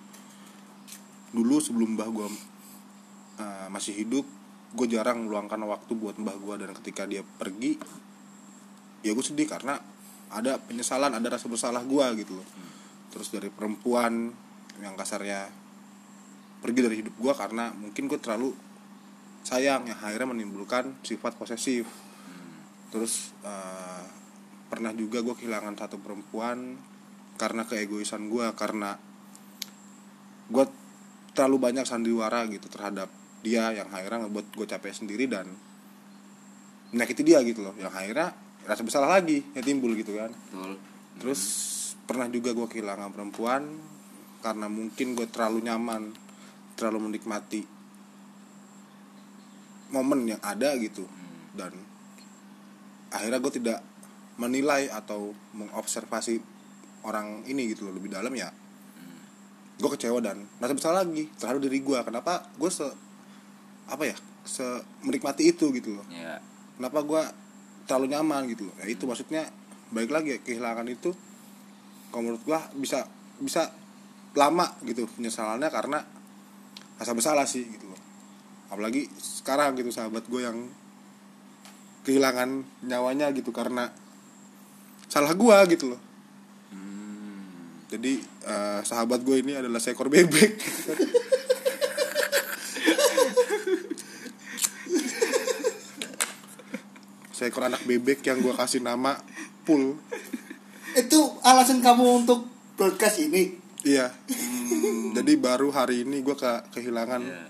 Dulu 1.37 1.55
sebelum 1.61 1.93
mbah 1.93 2.09
gue 2.09 2.27
uh, 3.37 3.67
masih 3.69 3.93
hidup 3.93 4.25
gue 4.73 4.87
jarang 4.89 5.29
meluangkan 5.29 5.61
waktu 5.63 5.93
buat 5.95 6.17
mbah 6.19 6.35
gue 6.35 6.55
dan 6.65 6.69
ketika 6.81 7.07
dia 7.07 7.23
pergi 7.23 7.79
ya 9.05 9.13
gue 9.13 9.23
sedih 9.23 9.47
karena 9.47 9.79
ada 10.27 10.59
penyesalan 10.59 11.15
ada 11.15 11.27
rasa 11.31 11.47
bersalah 11.47 11.85
gue 11.85 12.05
gitu 12.25 12.41
loh. 12.41 12.47
Terus 13.13 13.31
dari 13.31 13.47
perempuan 13.53 14.33
yang 14.81 14.97
kasarnya 14.97 15.47
pergi 16.57 16.79
dari 16.83 16.95
hidup 17.05 17.15
gue 17.15 17.33
karena 17.37 17.71
mungkin 17.77 18.09
gue 18.09 18.19
terlalu 18.19 18.51
sayang 19.45 19.87
yang 19.87 19.99
akhirnya 20.03 20.35
menimbulkan 20.35 20.99
sifat 21.05 21.39
posesif. 21.39 21.87
Terus 22.91 23.31
uh, 23.43 24.16
pernah 24.67 24.91
juga 24.91 25.23
gue 25.23 25.35
kehilangan 25.35 25.75
satu 25.79 25.97
perempuan 25.99 26.75
karena 27.39 27.63
keegoisan 27.63 28.27
gue 28.27 28.45
karena 28.57 28.99
gue 30.47 30.65
terlalu 31.37 31.57
banyak 31.69 31.85
sandiwara 31.85 32.49
gitu 32.49 32.65
terhadap 32.71 33.11
dia 33.45 33.69
yang 33.71 33.87
akhirnya 33.93 34.25
ngebuat 34.25 34.47
gue 34.57 34.67
capek 34.67 34.91
sendiri 34.91 35.29
dan 35.29 35.47
menyakiti 36.91 37.23
dia 37.23 37.39
gitu 37.45 37.63
loh. 37.63 37.75
Yang 37.77 37.93
akhirnya 37.93 38.27
rasa 38.67 38.81
bersalah 38.83 39.09
lagi 39.21 39.43
yang 39.55 39.63
timbul 39.63 39.93
gitu 39.95 40.17
kan. 40.17 40.31
Betul. 40.33 40.73
Terus 41.21 41.41
pernah 42.03 42.27
juga 42.27 42.51
gue 42.55 42.67
kehilangan 42.67 43.13
perempuan 43.13 43.63
karena 44.41 44.67
mungkin 44.67 45.13
gue 45.15 45.27
terlalu 45.29 45.67
nyaman 45.67 46.15
terlalu 46.77 47.11
menikmati 47.11 47.61
momen 49.93 50.27
yang 50.27 50.41
ada 50.41 50.75
gitu. 50.81 51.05
Dan 51.53 51.73
akhirnya 53.13 53.39
gue 53.39 53.53
tidak 53.55 53.79
menilai 54.37 54.89
atau 54.93 55.33
mengobservasi 55.57 56.39
orang 57.05 57.45
ini 57.49 57.73
gitu 57.73 57.89
loh 57.89 57.97
lebih 57.97 58.13
dalam 58.13 58.33
ya. 58.33 58.49
Gue 59.77 59.89
kecewa 59.93 60.17
dan 60.21 60.45
rasa 60.57 60.73
bersalah 60.73 61.05
lagi 61.05 61.29
terhadap 61.37 61.61
diri 61.61 61.81
gue 61.85 61.99
kenapa 62.01 62.49
gue 62.57 62.69
se 62.69 62.85
apa 63.87 64.03
ya 64.09 64.15
se 64.45 64.65
menikmati 65.05 65.53
itu 65.53 65.69
gitu 65.73 66.01
loh? 66.01 66.05
Ya. 66.09 66.41
Kenapa 66.77 67.01
gue 67.05 67.23
terlalu 67.85 68.13
nyaman 68.13 68.49
gitu 68.49 68.69
loh? 68.69 68.75
Ya 68.81 68.85
itu 68.89 69.05
maksudnya 69.05 69.49
baik 69.93 70.11
lagi 70.11 70.35
ya, 70.35 70.39
kehilangan 70.41 70.87
itu 70.89 71.13
kalau 72.09 72.29
menurut 72.29 72.43
gue 72.45 72.59
bisa 72.81 73.05
bisa 73.37 73.69
lama 74.37 74.69
gitu 74.85 75.09
penyesalannya 75.17 75.69
karena 75.69 75.99
rasa 76.97 77.11
bersalah 77.13 77.45
sih 77.45 77.65
gitu 77.65 77.89
loh. 77.89 78.01
Apalagi 78.73 79.09
sekarang 79.17 79.77
gitu 79.77 79.93
sahabat 79.93 80.25
gue 80.25 80.41
yang 80.41 80.57
kehilangan 82.03 82.65
nyawanya 82.87 83.29
gitu 83.35 83.53
karena 83.53 83.93
salah 85.07 85.33
gue 85.33 85.57
gitu 85.71 85.95
loh. 85.95 86.01
Hmm. 86.71 87.87
jadi 87.87 88.19
eh, 88.23 88.79
sahabat 88.83 89.23
gue 89.23 89.39
ini 89.39 89.55
adalah 89.55 89.79
seekor 89.79 90.11
bebek. 90.11 90.53
Seekor 97.37 97.69
anak 97.69 97.85
bebek 97.85 98.25
yang 98.25 98.41
gue 98.41 98.49
kasih 98.49 98.81
nama 98.81 99.13
Pul. 99.61 99.93
Itu 100.97 101.37
alasan 101.45 101.85
kamu 101.85 102.25
untuk 102.25 102.49
broadcast 102.73 103.21
ini? 103.21 103.53
Iya. 103.85 104.09
Jadi 105.13 105.37
baru 105.37 105.69
hari 105.69 106.01
ini 106.01 106.25
gue 106.25 106.33
ke 106.33 106.73
kehilangan 106.73 107.21
ya 107.21 107.45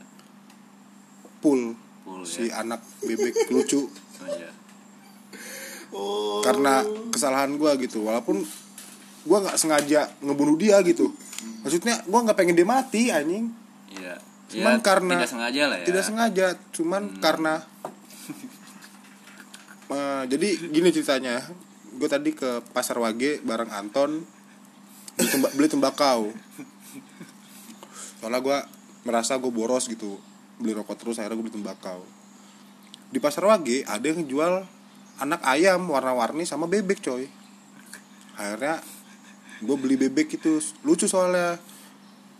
Pul 1.39 1.71
Pul, 2.03 2.27
si 2.27 2.49
ya. 2.49 2.67
anak 2.67 2.83
bebek 2.99 3.47
lucu. 3.53 3.87
Oh, 3.87 4.27
ya 4.27 4.51
oh. 5.89 6.39
Karena 6.41 6.81
kesalahan 7.09 7.53
gue 7.53 7.71
gitu. 7.83 8.03
Walaupun 8.03 8.43
gue 9.23 9.37
nggak 9.37 9.57
sengaja 9.57 10.07
ngebunuh 10.19 10.55
dia 10.55 10.79
gitu. 10.81 11.11
Maksudnya 11.61 11.99
gue 12.01 12.19
nggak 12.21 12.37
pengen 12.37 12.55
dia 12.55 12.63
mati 12.63 13.09
anjing. 13.09 13.51
Iya. 13.91 14.15
Cuman 14.47 14.73
Ya, 14.73 14.81
karena- 14.81 15.15
tidak 15.19 15.29
sengaja 15.29 15.63
lah 15.67 15.77
ya. 15.77 15.85
tidak 15.85 16.03
sengaja. 16.03 16.47
Cuman 16.71 17.01
karena 17.19 17.53
Eh, 19.87 20.23
jadi 20.27 20.47
gini 20.67 20.91
ceritanya. 20.91 21.39
Gue 21.95 22.05
tadi 22.05 22.35
ke 22.35 22.59
pasar 22.69 22.99
wage 22.99 23.39
bareng 23.41 23.71
Anton 23.71 24.21
beli, 25.15 25.29
temba- 25.29 25.53
beli 25.55 25.67
tembakau. 25.67 26.29
Soalnya 28.19 28.39
gue 28.39 28.57
merasa 29.03 29.39
gue 29.39 29.47
boros 29.47 29.87
gitu. 29.87 30.19
Beli 30.59 30.75
rokok 30.75 30.97
terus 30.97 31.17
akhirnya 31.17 31.39
gue 31.39 31.45
beli 31.47 31.55
tembakau. 31.55 32.03
Di 33.07 33.17
pasar 33.17 33.47
wage 33.47 33.87
ada 33.87 34.03
yang 34.03 34.27
jual 34.27 34.67
anak 35.17 35.41
ayam 35.45 35.89
warna-warni 35.89 36.45
sama 36.45 36.69
bebek 36.69 37.01
coy. 37.01 37.25
Akhirnya 38.37 38.81
gue 39.61 39.77
beli 39.77 39.97
bebek 39.97 40.37
itu 40.37 40.61
lucu 40.85 41.09
soalnya. 41.09 41.57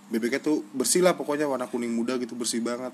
Bebeknya 0.08 0.40
tuh 0.40 0.64
bersih 0.72 1.04
lah 1.04 1.20
pokoknya 1.20 1.50
warna 1.50 1.68
kuning 1.68 1.92
muda 1.92 2.16
gitu 2.22 2.38
bersih 2.38 2.62
banget. 2.62 2.94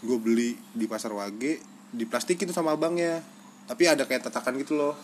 Gue 0.00 0.18
beli 0.18 0.56
di 0.72 0.88
pasar 0.88 1.12
wage 1.12 1.60
di 1.92 2.04
plastik 2.08 2.40
itu 2.40 2.52
sama 2.52 2.74
abangnya. 2.74 3.20
Tapi 3.68 3.84
ada 3.84 4.08
kayak 4.08 4.32
tatakan 4.32 4.56
gitu 4.56 4.74
loh. 4.74 4.96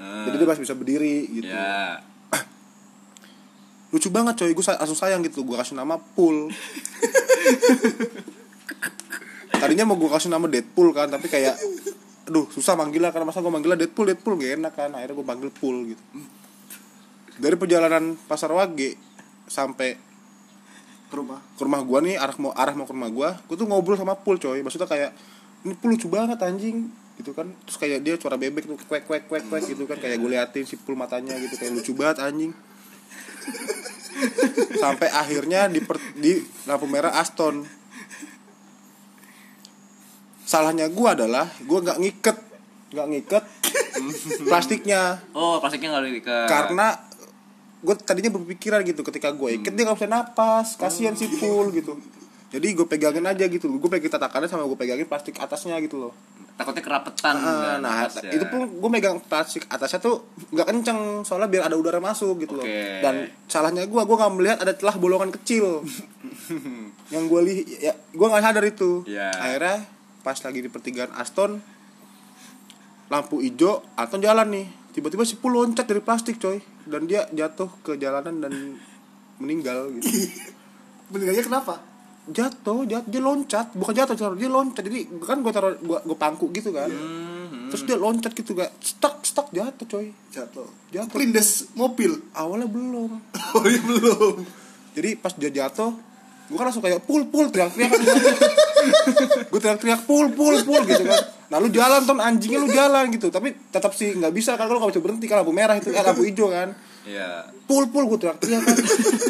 Eh, 0.00 0.24
jadi 0.28 0.36
dia 0.40 0.48
masih 0.48 0.62
bisa 0.64 0.74
berdiri 0.74 1.28
gitu. 1.28 1.52
Ya. 1.52 2.00
lucu 3.92 4.08
banget 4.08 4.40
coy. 4.40 4.52
Gue 4.56 4.64
langsung 4.64 4.98
sayang 4.98 5.20
gitu 5.20 5.44
gue 5.44 5.56
kasih 5.60 5.76
nama 5.76 6.00
Pool. 6.00 6.48
Tadinya 9.60 9.88
mau 9.88 9.96
gue 9.96 10.08
kasih 10.08 10.32
nama 10.32 10.48
Deadpool 10.48 10.92
kan 10.92 11.08
tapi 11.08 11.32
kayak 11.32 11.56
aduh 12.26 12.46
susah 12.50 12.74
manggilnya 12.74 13.14
karena 13.14 13.30
masa 13.30 13.38
gue 13.38 13.52
manggilnya 13.54 13.78
Deadpool 13.86 14.10
Deadpool 14.10 14.34
gak 14.38 14.58
enak 14.58 14.72
kan 14.74 14.90
akhirnya 14.94 15.14
gue 15.14 15.26
panggil 15.26 15.50
Pool 15.54 15.94
gitu. 15.94 16.02
Dari 17.36 17.54
perjalanan 17.54 18.18
pasar 18.26 18.50
wage 18.50 18.96
sampai 19.46 19.94
ke 21.06 21.14
rumah. 21.14 21.38
ke 21.38 21.62
rumah 21.62 21.80
gua 21.86 22.02
nih 22.02 22.18
arah 22.18 22.34
mau 22.42 22.50
arah 22.50 22.74
mau 22.74 22.82
ke 22.82 22.92
rumah 22.92 23.10
gua 23.14 23.28
gua 23.46 23.56
tuh 23.56 23.66
ngobrol 23.68 23.94
sama 23.94 24.18
Pul 24.18 24.42
coy. 24.42 24.58
Maksudnya 24.60 24.90
kayak 24.90 25.10
ini 25.62 25.74
Pul 25.78 25.94
lucu 25.94 26.10
banget 26.10 26.42
anjing. 26.42 26.90
Gitu 27.16 27.30
kan. 27.32 27.46
Terus 27.64 27.78
kayak 27.78 27.98
dia 28.02 28.14
suara 28.18 28.36
bebek 28.36 28.66
tuh 28.66 28.76
kwek 28.90 29.06
kwek 29.06 29.24
kwek 29.30 29.44
kwek 29.46 29.62
gitu 29.70 29.86
kan. 29.86 29.96
Kayak 30.02 30.18
gue 30.18 30.30
liatin 30.34 30.64
si 30.66 30.74
Pul 30.76 30.98
matanya 30.98 31.38
gitu 31.38 31.54
kayak 31.56 31.72
lucu 31.78 31.92
banget 31.94 32.26
anjing. 32.26 32.52
Sampai 34.82 35.08
akhirnya 35.12 35.70
di 35.70 35.78
per- 35.78 36.02
di 36.18 36.42
lampu 36.66 36.90
merah 36.90 37.14
Aston 37.14 37.62
salahnya 40.46 40.86
gua 40.88 41.12
adalah 41.12 41.50
gua 41.66 41.82
nggak 41.82 41.98
ngiket 41.98 42.36
nggak 42.86 43.06
ngiket 43.10 43.44
plastiknya. 44.48 45.20
Oh, 45.32 45.58
plastiknya 45.58 45.90
nggak 45.90 46.22
ke 46.22 46.36
karena 46.46 46.86
gue 47.76 47.94
tadinya 47.98 48.32
berpikiran 48.32 48.82
gitu 48.82 49.04
ketika 49.04 49.30
gue 49.30 49.60
ikat 49.60 49.72
dia 49.74 49.84
nggak 49.86 49.94
bisa 49.94 50.08
napas 50.08 50.74
kasihan 50.74 51.14
si 51.14 51.28
Pul 51.28 51.70
gitu. 51.70 51.98
Jadi 52.46 52.72
gue 52.72 52.86
pegangin 52.86 53.22
aja 53.22 53.44
gitu 53.44 53.66
gue 53.68 53.90
pegang 53.90 54.08
tatakannya 54.08 54.46
sama 54.46 54.64
gue 54.64 54.74
pegangin 54.74 55.04
plastik 55.04 55.36
atasnya 55.36 55.76
gitu 55.78 55.98
loh. 56.00 56.12
Takutnya 56.56 56.80
kerapetan 56.80 57.36
Ah, 57.36 57.76
kan, 57.76 57.78
nah 57.84 58.08
atasnya. 58.08 58.32
itu 58.32 58.48
pun 58.48 58.64
gue 58.80 58.90
megang 58.90 59.20
plastik 59.20 59.68
atasnya 59.68 60.00
tuh 60.00 60.24
nggak 60.50 60.66
kenceng 60.66 61.20
soalnya 61.20 61.52
biar 61.52 61.68
ada 61.68 61.76
udara 61.76 62.00
masuk 62.00 62.40
gitu 62.40 62.56
loh. 62.56 62.64
Oke. 62.64 63.04
dan 63.04 63.28
salahnya 63.44 63.84
gue 63.84 64.00
gue 64.00 64.16
nggak 64.16 64.32
melihat 64.32 64.58
ada 64.64 64.72
celah 64.72 64.96
bolongan 64.96 65.28
kecil. 65.30 65.84
Yang 67.14 67.24
gue 67.28 67.40
lihat 67.44 67.64
ya 67.82 67.92
gue 67.92 68.26
nggak 68.26 68.42
sadar 68.42 68.64
itu. 68.64 68.90
Ya. 69.04 69.30
akhirnya 69.30 69.76
pas 70.26 70.34
lagi 70.42 70.58
di 70.58 70.66
pertigaan 70.66 71.14
Aston 71.14 71.62
lampu 73.06 73.38
hijau 73.38 73.86
Anton 73.94 74.18
jalan 74.18 74.50
nih. 74.50 74.66
Tiba-tiba 74.90 75.22
si 75.22 75.38
Pul 75.38 75.54
loncat 75.54 75.86
dari 75.86 76.02
plastik 76.02 76.42
coy. 76.42 76.58
Dan 76.82 77.06
dia 77.06 77.30
jatuh 77.30 77.70
ke 77.86 77.94
jalanan 77.94 78.42
dan 78.42 78.74
meninggal 79.38 79.92
gitu. 79.94 80.08
Meninggalnya 81.14 81.44
kenapa? 81.46 81.78
Jatuh 82.26 82.82
jatuh 82.88 83.06
dia 83.06 83.22
loncat. 83.22 83.70
Bukan 83.78 83.94
jatuh 83.94 84.18
taruh 84.18 84.34
dia 84.34 84.50
loncat. 84.50 84.82
Jadi 84.82 85.06
kan 85.22 85.38
gue 85.44 85.52
taruh 85.54 85.78
gue 85.78 85.98
gue 86.02 86.18
pangku 86.18 86.50
gitu 86.50 86.74
kan. 86.74 86.90
Hmm, 86.90 87.70
terus 87.70 87.86
dia 87.86 87.94
loncat 87.94 88.32
gitu 88.34 88.56
gak. 88.58 88.72
Stuck 88.82 89.22
stuck 89.22 89.52
jatuh 89.54 89.86
coy. 89.86 90.10
Jatuh. 90.34 90.66
Jatuh. 90.90 91.12
kelindes 91.12 91.70
mobil? 91.78 92.18
Awalnya 92.34 92.66
belum. 92.66 93.10
Oh 93.54 93.62
iya 93.62 93.78
belum. 93.78 94.42
Jadi 94.98 95.10
pas 95.22 95.30
dia 95.38 95.54
jatuh 95.54 95.94
gue 96.46 96.54
kan 96.54 96.70
langsung 96.70 96.82
kayak 96.82 97.02
pul 97.06 97.26
pul 97.26 97.50
teriak-teriak. 97.50 97.90
kan 97.90 98.00
gue 99.50 99.60
teriak-teriak 99.60 100.04
pul 100.04 100.32
pul 100.32 100.54
pul 100.66 100.82
gitu 100.86 101.04
kan. 101.06 101.20
Nah 101.46 101.58
lu 101.62 101.68
jalan 101.70 102.02
ton. 102.02 102.18
Anjingnya 102.18 102.58
lu 102.62 102.68
jalan 102.70 103.10
gitu. 103.14 103.30
Tapi 103.30 103.54
tetap 103.70 103.94
sih 103.94 104.14
nggak 104.16 104.32
bisa 104.34 104.58
kan 104.58 104.66
lu 104.66 104.78
nggak 104.82 104.92
bisa 104.96 105.02
berhenti 105.02 105.26
kan 105.30 105.42
lampu 105.42 105.54
merah 105.54 105.76
itu 105.78 105.94
kan 105.94 106.02
lampu 106.02 106.26
hijau 106.26 106.50
kan. 106.50 106.74
Iya. 107.06 107.54
pul 107.70 107.86
pul 107.86 108.10
gue 108.10 108.18
teriak-teriak 108.18 108.62
kan. 108.66 108.76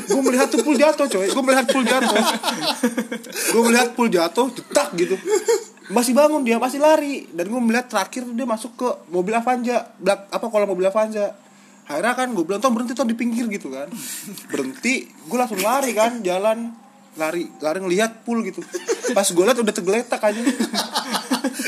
Gue 0.08 0.22
melihat 0.24 0.48
tuh 0.48 0.60
pul 0.64 0.76
jatuh 0.80 1.06
coy. 1.08 1.28
Gue 1.28 1.44
melihat 1.44 1.66
pul 1.68 1.84
jatuh. 1.84 2.24
Gue 3.52 3.62
melihat 3.68 3.88
pul 3.92 4.08
jatuh 4.08 4.46
jetak 4.52 4.88
gitu. 4.96 5.16
Masih 5.92 6.16
bangun 6.16 6.40
dia 6.40 6.56
masih 6.56 6.80
lari. 6.80 7.28
Dan 7.36 7.52
gue 7.52 7.60
melihat 7.60 7.86
terakhir 7.92 8.24
dia 8.24 8.46
masuk 8.48 8.72
ke 8.80 8.88
mobil 9.12 9.36
Avanza 9.36 9.92
belak 10.00 10.28
apa 10.32 10.46
kalau 10.48 10.66
mobil 10.68 10.88
Avanza. 10.88 11.36
Akhirnya 11.86 12.18
kan 12.18 12.32
gue 12.34 12.44
bilang 12.48 12.58
tom 12.64 12.74
berhenti 12.74 12.96
tom 12.96 13.06
di 13.06 13.14
pinggir 13.14 13.44
gitu 13.52 13.68
kan. 13.68 13.92
Berhenti 14.48 15.04
gue 15.06 15.38
langsung 15.38 15.60
lari 15.60 15.92
kan 15.92 16.24
jalan 16.24 16.85
lari 17.16 17.48
lari 17.60 17.78
ngelihat 17.80 18.22
pul 18.22 18.44
gitu. 18.44 18.60
Pas 19.16 19.26
gue 19.26 19.44
lihat 19.44 19.58
udah 19.58 19.74
tergeletak 19.74 20.20
aja. 20.20 20.40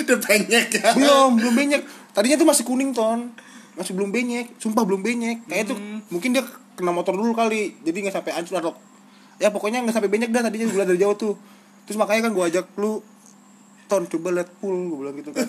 Udah 0.09 0.19
penyek 0.25 0.67
ya? 0.77 0.93
Belum 0.95 1.37
belum 1.41 1.55
benyek 1.57 1.83
tadinya 2.13 2.37
tuh 2.41 2.49
masih 2.49 2.65
kuning 2.65 2.93
ton. 2.93 3.33
Masih 3.77 3.93
belum 3.97 4.13
benyek 4.13 4.57
sumpah 4.61 4.85
belum 4.85 5.01
benyek 5.01 5.47
kayak 5.49 5.71
itu 5.71 5.75
mungkin 6.13 6.37
dia 6.37 6.45
kena 6.77 6.93
motor 6.93 7.17
dulu 7.17 7.33
kali. 7.33 7.77
Jadi 7.83 7.97
nggak 8.07 8.15
sampai 8.21 8.33
hancur 8.37 8.57
atau 8.61 8.73
ya 9.41 9.49
pokoknya 9.49 9.85
nggak 9.85 9.97
sampai 9.97 10.11
benyek 10.13 10.31
dah 10.31 10.45
tadinya. 10.45 10.67
Gue 10.69 10.79
liat 10.79 10.89
dari 10.89 11.01
jauh 11.01 11.17
tuh. 11.17 11.35
Terus 11.89 11.97
makanya 11.97 12.29
kan 12.29 12.33
gue 12.37 12.45
ajak 12.45 12.67
lu 12.77 13.01
ton 13.89 14.05
coba 14.05 14.29
lihat 14.37 14.49
pool 14.61 14.77
gue 14.93 14.99
bilang 15.01 15.17
gitu 15.17 15.33
kan. 15.33 15.49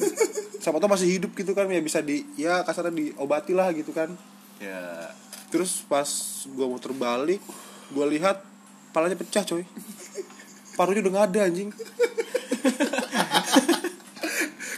Siapa 0.64 0.80
tau 0.80 0.88
masih 0.88 1.20
hidup 1.20 1.36
gitu 1.36 1.52
kan. 1.52 1.68
Ya 1.68 1.84
bisa 1.84 2.00
di 2.00 2.24
ya 2.40 2.64
kasarnya 2.64 2.96
diobati 2.96 3.52
lah 3.52 3.72
gitu 3.76 3.92
kan. 3.92 4.12
Ya. 4.60 5.12
terus 5.50 5.82
pas 5.90 6.08
gue 6.46 6.66
mau 6.66 6.78
terbalik 6.78 7.42
gue 7.90 8.06
lihat 8.18 8.46
palanya 8.91 9.17
pecah 9.17 9.43
coy. 9.45 9.63
Parunya 10.80 11.04
udah 11.04 11.12
nggak 11.12 11.28
ada 11.34 11.39
anjing. 11.52 11.69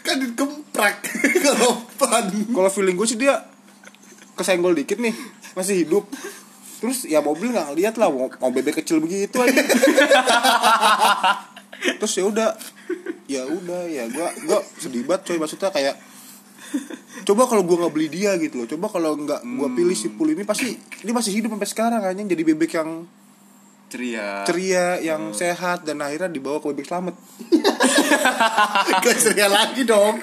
Kan 0.05 0.15
dikemprak 0.17 0.95
keropan 1.43 2.25
kalau 2.49 2.69
feeling 2.73 2.97
gue 2.97 3.07
sih 3.07 3.19
dia 3.19 3.37
kesenggol 4.33 4.73
dikit 4.73 4.97
nih 4.97 5.13
masih 5.53 5.85
hidup. 5.85 6.09
Terus 6.81 7.05
ya 7.05 7.21
mobil 7.21 7.53
nggak 7.53 7.71
ngeliat 7.71 7.95
lah 8.01 8.09
mau, 8.09 8.25
mau 8.41 8.49
bebek 8.49 8.81
kecil 8.81 8.97
begitu 8.97 9.37
aja. 9.37 9.61
Terus 12.01 12.13
ya 12.17 12.23
udah 12.25 12.49
ya 13.29 13.45
udah 13.45 13.81
ya 13.85 14.09
gua 14.09 14.33
gua 14.49 14.59
sedih 14.81 15.05
banget 15.05 15.29
coy. 15.29 15.37
Maksudnya 15.37 15.69
kayak 15.69 15.95
coba 17.29 17.45
kalau 17.45 17.61
gua 17.61 17.85
nggak 17.85 17.93
beli 17.93 18.09
dia 18.09 18.33
gitu 18.41 18.65
loh. 18.65 18.67
Coba 18.67 18.89
kalau 18.89 19.13
nggak 19.13 19.45
gua 19.61 19.69
pilih 19.69 19.93
si 19.93 20.09
pul 20.09 20.33
ini 20.33 20.41
pasti 20.41 20.73
dia 21.05 21.13
masih 21.13 21.37
hidup 21.37 21.53
sampai 21.53 21.69
sekarang 21.69 22.01
anjing. 22.01 22.25
Jadi 22.25 22.41
bebek 22.41 22.81
yang 22.81 23.05
ceria. 23.91 24.47
Ceria 24.47 24.85
yang 25.03 25.35
sehat 25.35 25.83
dan 25.83 25.99
akhirnya 25.99 26.31
dibawa 26.31 26.63
ke 26.63 26.71
bebek 26.71 26.87
selamat 26.87 27.15
Gak 29.03 29.17
ceria 29.19 29.51
lagi 29.51 29.83
dong. 29.83 30.15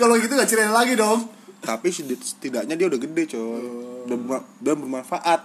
Kalau 0.00 0.16
gitu 0.16 0.32
gak 0.32 0.48
ceria 0.48 0.72
lagi 0.72 0.96
dong. 0.96 1.28
Tapi 1.60 1.92
setidaknya 1.92 2.74
dia 2.74 2.88
udah 2.88 2.98
gede 2.98 3.22
coy. 3.36 3.62
Dan, 4.08 4.16
berma- 4.24 4.48
dan 4.58 4.76
bermanfaat. 4.80 5.40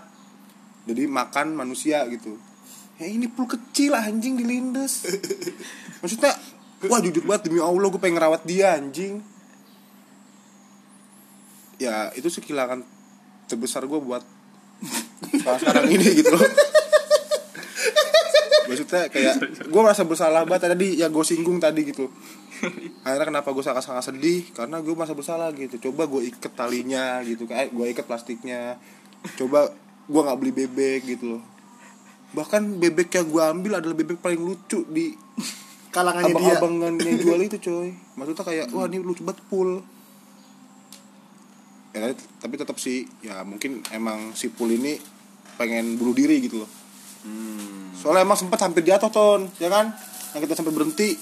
Jadi 0.88 1.03
makan 1.12 1.60
manusia 1.60 2.08
gitu. 2.08 2.39
Ya 2.97 3.12
ini 3.12 3.30
pul 3.30 3.45
kecil 3.45 3.93
anjing 3.93 4.41
dilindes 4.41 5.06
maksudnya 6.01 6.34
wah 6.89 6.97
jujur 6.97 7.30
banget 7.30 7.45
demi 7.45 7.62
allah 7.62 7.93
gue 7.93 8.01
pengen 8.01 8.17
ngerawat 8.17 8.41
dia 8.41 8.73
anjing. 8.73 9.21
Ya 11.77 12.10
itu 12.17 12.25
sih 12.34 12.41
kehilangan 12.41 12.82
terbesar 13.45 13.86
gue 13.86 13.99
buat 14.01 14.25
sekarang 15.45 15.60
sekarang 15.62 15.86
ini 15.93 16.08
gitu 16.25 16.34
loh 16.34 16.41
maksudnya 18.88 19.12
kayak 19.12 19.36
gue 19.67 19.82
merasa 19.84 20.08
bersalah 20.08 20.47
banget 20.47 20.71
tadi 20.71 20.95
yang 20.95 21.12
gue 21.12 21.26
singgung 21.28 21.60
tadi 21.60 21.84
gitu. 21.91 22.08
Akhirnya 23.04 23.28
kenapa 23.36 23.52
gue 23.52 23.60
sangat-sangat 23.60 24.15
sedih? 24.15 24.47
Karena 24.56 24.80
gue 24.80 24.95
merasa 24.95 25.12
bersalah 25.12 25.52
gitu. 25.52 25.91
Coba 25.91 26.08
gue 26.08 26.32
iket 26.32 26.56
talinya 26.56 27.19
gitu 27.28 27.43
kayak 27.43 27.76
gue 27.76 27.86
iket 27.91 28.08
plastiknya. 28.08 28.80
Coba 29.36 29.67
gue 30.08 30.21
nggak 30.23 30.38
beli 30.39 30.52
bebek 30.56 31.00
gitu 31.04 31.38
loh. 31.38 31.43
Bahkan 32.32 32.80
bebek 32.80 33.12
yang 33.12 33.28
gue 33.28 33.43
ambil 33.43 33.71
adalah 33.84 33.95
bebek 34.00 34.23
paling 34.23 34.39
lucu 34.39 34.88
di 34.88 35.12
Kalangannya 35.91 36.36
dia. 36.36 36.56
Abang-abangan 36.56 36.93
yang 37.04 37.19
jual 37.19 37.39
itu 37.43 37.58
coy. 37.60 37.91
Maksudnya 38.15 38.43
kayak 38.47 38.65
wah 38.71 38.88
ini 38.88 39.04
lucu 39.04 39.28
banget 39.28 39.43
pul 39.52 39.84
ya 41.97 42.13
tapi 42.13 42.54
tetap 42.62 42.78
sih 42.78 43.10
ya 43.26 43.41
mungkin 43.41 43.82
emang 43.89 44.38
si 44.38 44.54
pul 44.54 44.69
ini 44.69 45.02
pengen 45.58 45.97
bunuh 45.97 46.13
diri 46.13 46.38
gitu 46.45 46.62
loh 46.62 46.69
hmm. 47.28 48.00
soalnya 48.00 48.24
emang 48.24 48.40
sempat 48.40 48.63
hampir 48.63 48.88
jatuh 48.88 49.12
ton 49.12 49.52
ya 49.60 49.68
kan? 49.68 49.92
Yang 50.32 50.42
kita 50.48 50.54
sampai 50.63 50.72
berhenti 50.72 51.20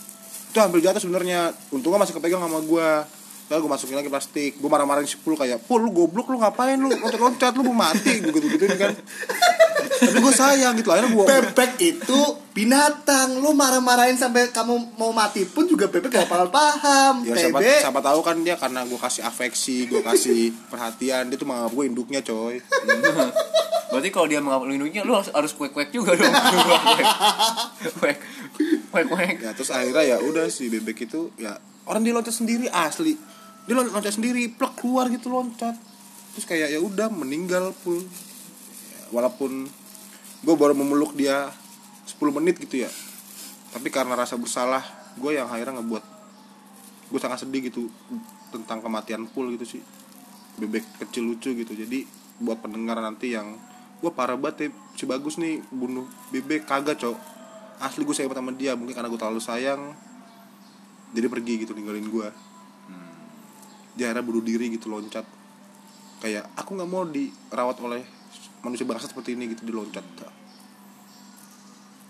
itu 0.56 0.58
hampir 0.64 0.80
jatuh 0.80 1.04
sebenarnya. 1.04 1.52
Untungnya 1.74 2.00
masih 2.06 2.16
kepegang 2.16 2.40
sama 2.40 2.64
gua. 2.64 3.04
Lalu 3.46 3.60
gue 3.68 3.72
masukin 3.76 3.98
lagi 4.00 4.10
plastik. 4.10 4.58
Gue 4.58 4.72
marah-marahin 4.72 5.06
si 5.06 5.20
Pul 5.20 5.36
kayak 5.38 5.68
Pul 5.68 5.84
lu 5.84 5.92
goblok 5.92 6.32
lu 6.32 6.40
ngapain 6.40 6.80
lu? 6.80 6.90
Loncat-loncat 6.90 7.54
lu 7.60 7.62
mau 7.68 7.86
mati? 7.86 8.24
Gue 8.24 8.32
gitu-gituin 8.34 8.74
kan 8.80 8.96
Tapi 9.96 10.18
gue 10.20 10.34
sayang 10.36 10.74
gitu 10.76 10.90
Akhirnya 10.92 11.12
gue 11.16 11.26
Bebek 11.26 11.72
itu 11.80 12.20
binatang. 12.56 13.40
Lu 13.40 13.52
marah-marahin 13.56 14.16
sampai 14.16 14.52
kamu 14.52 14.96
mau 15.00 15.12
mati 15.12 15.44
pun 15.48 15.68
juga 15.68 15.88
bebek 15.92 16.12
gak 16.12 16.28
bakal 16.28 16.50
paham. 16.52 17.28
Ya 17.28 17.36
siapa, 17.36 17.60
Bebek 17.60 17.80
siapa 17.84 18.00
tahu 18.04 18.20
kan 18.24 18.38
dia 18.44 18.56
karena 18.56 18.84
gue 18.88 19.00
kasih 19.00 19.24
afeksi 19.28 19.88
Gue 19.92 20.02
kasih 20.04 20.56
perhatian 20.72 21.28
Dia 21.28 21.38
tuh 21.40 21.48
menganggap 21.48 21.74
gue 21.76 21.86
induknya 21.88 22.22
coy. 22.24 22.60
Berarti 23.96 24.10
kalau 24.12 24.28
dia 24.28 24.44
mengambil 24.44 24.76
lindungnya 24.76 25.08
lu 25.08 25.16
harus 25.16 25.32
harus 25.32 25.56
kuek 25.56 25.72
kuek 25.72 25.96
juga 25.96 26.20
dong. 26.20 26.28
Kuek 28.02 28.18
kuek 28.92 29.06
kuek 29.08 29.36
Ya 29.40 29.56
terus 29.56 29.72
akhirnya 29.72 30.04
ya 30.04 30.18
udah 30.20 30.52
si 30.52 30.68
bebek 30.68 31.08
itu 31.08 31.32
Ya 31.40 31.56
orang 31.88 32.04
dia 32.04 32.12
loncat 32.12 32.36
sendiri 32.36 32.68
asli. 32.68 33.16
Dia 33.66 33.74
loncat, 33.74 34.14
sendiri 34.14 34.52
Plek 34.52 34.78
keluar 34.78 35.08
gitu 35.08 35.32
loncat. 35.32 35.80
Terus 36.36 36.46
kayak 36.46 36.76
ya 36.76 36.80
udah 36.84 37.08
meninggal 37.08 37.72
Pul 37.86 38.04
Ya, 38.04 39.02
Walaupun 39.16 39.70
gue 40.46 40.54
baru 40.54 40.78
memeluk 40.78 41.18
dia 41.18 41.50
10 42.06 42.22
menit 42.38 42.62
gitu 42.62 42.86
ya. 42.86 42.92
Tapi 43.74 43.92
karena 43.92 44.16
rasa 44.16 44.38
bersalah 44.40 44.86
Gue 45.20 45.36
yang 45.36 45.52
akhirnya 45.52 45.82
ngebuat 45.82 46.04
Gue 47.12 47.20
sangat 47.20 47.44
sedih 47.44 47.68
gitu 47.68 47.92
Tentang 48.54 48.80
kematian 48.80 49.28
Pul 49.28 49.52
gitu 49.58 49.66
sih. 49.66 49.82
Bebek 50.56 50.86
kecil 51.04 51.28
lucu 51.28 51.52
gitu. 51.52 51.74
Jadi 51.76 52.08
buat 52.40 52.64
pendengar 52.64 53.02
nanti 53.02 53.36
yang 53.36 53.58
Gue 54.00 54.14
parah 54.14 54.40
banget 54.40 54.70
ya 54.70 54.70
Si 54.96 55.04
bagus 55.04 55.36
nih 55.42 55.60
bunuh 55.74 56.08
bebek. 56.32 56.64
Kagak 56.70 57.02
cok. 57.02 57.18
Asli 57.84 58.08
gue 58.08 58.16
sayang 58.16 58.32
sama 58.32 58.56
dia 58.56 58.78
Mungkin 58.80 58.96
karena 58.96 59.12
gue 59.12 59.20
terlalu 59.20 59.42
sayang 59.44 59.92
Jadi 61.12 61.28
pergi 61.28 61.54
gitu 61.68 61.76
ninggalin 61.76 62.08
gue 62.08 62.28
Dia 64.00 64.14
akhirnya 64.14 64.24
bunuh 64.24 64.44
diri 64.46 64.72
gitu 64.72 64.88
loncat. 64.88 65.28
Kayak 66.24 66.48
aku 66.56 66.80
nggak 66.80 66.90
mau 66.92 67.04
dirawat 67.04 67.76
oleh 67.84 68.15
manusia 68.66 68.90
bangsa 68.90 69.06
seperti 69.06 69.38
ini 69.38 69.54
gitu 69.54 69.70
diloncat 69.70 70.06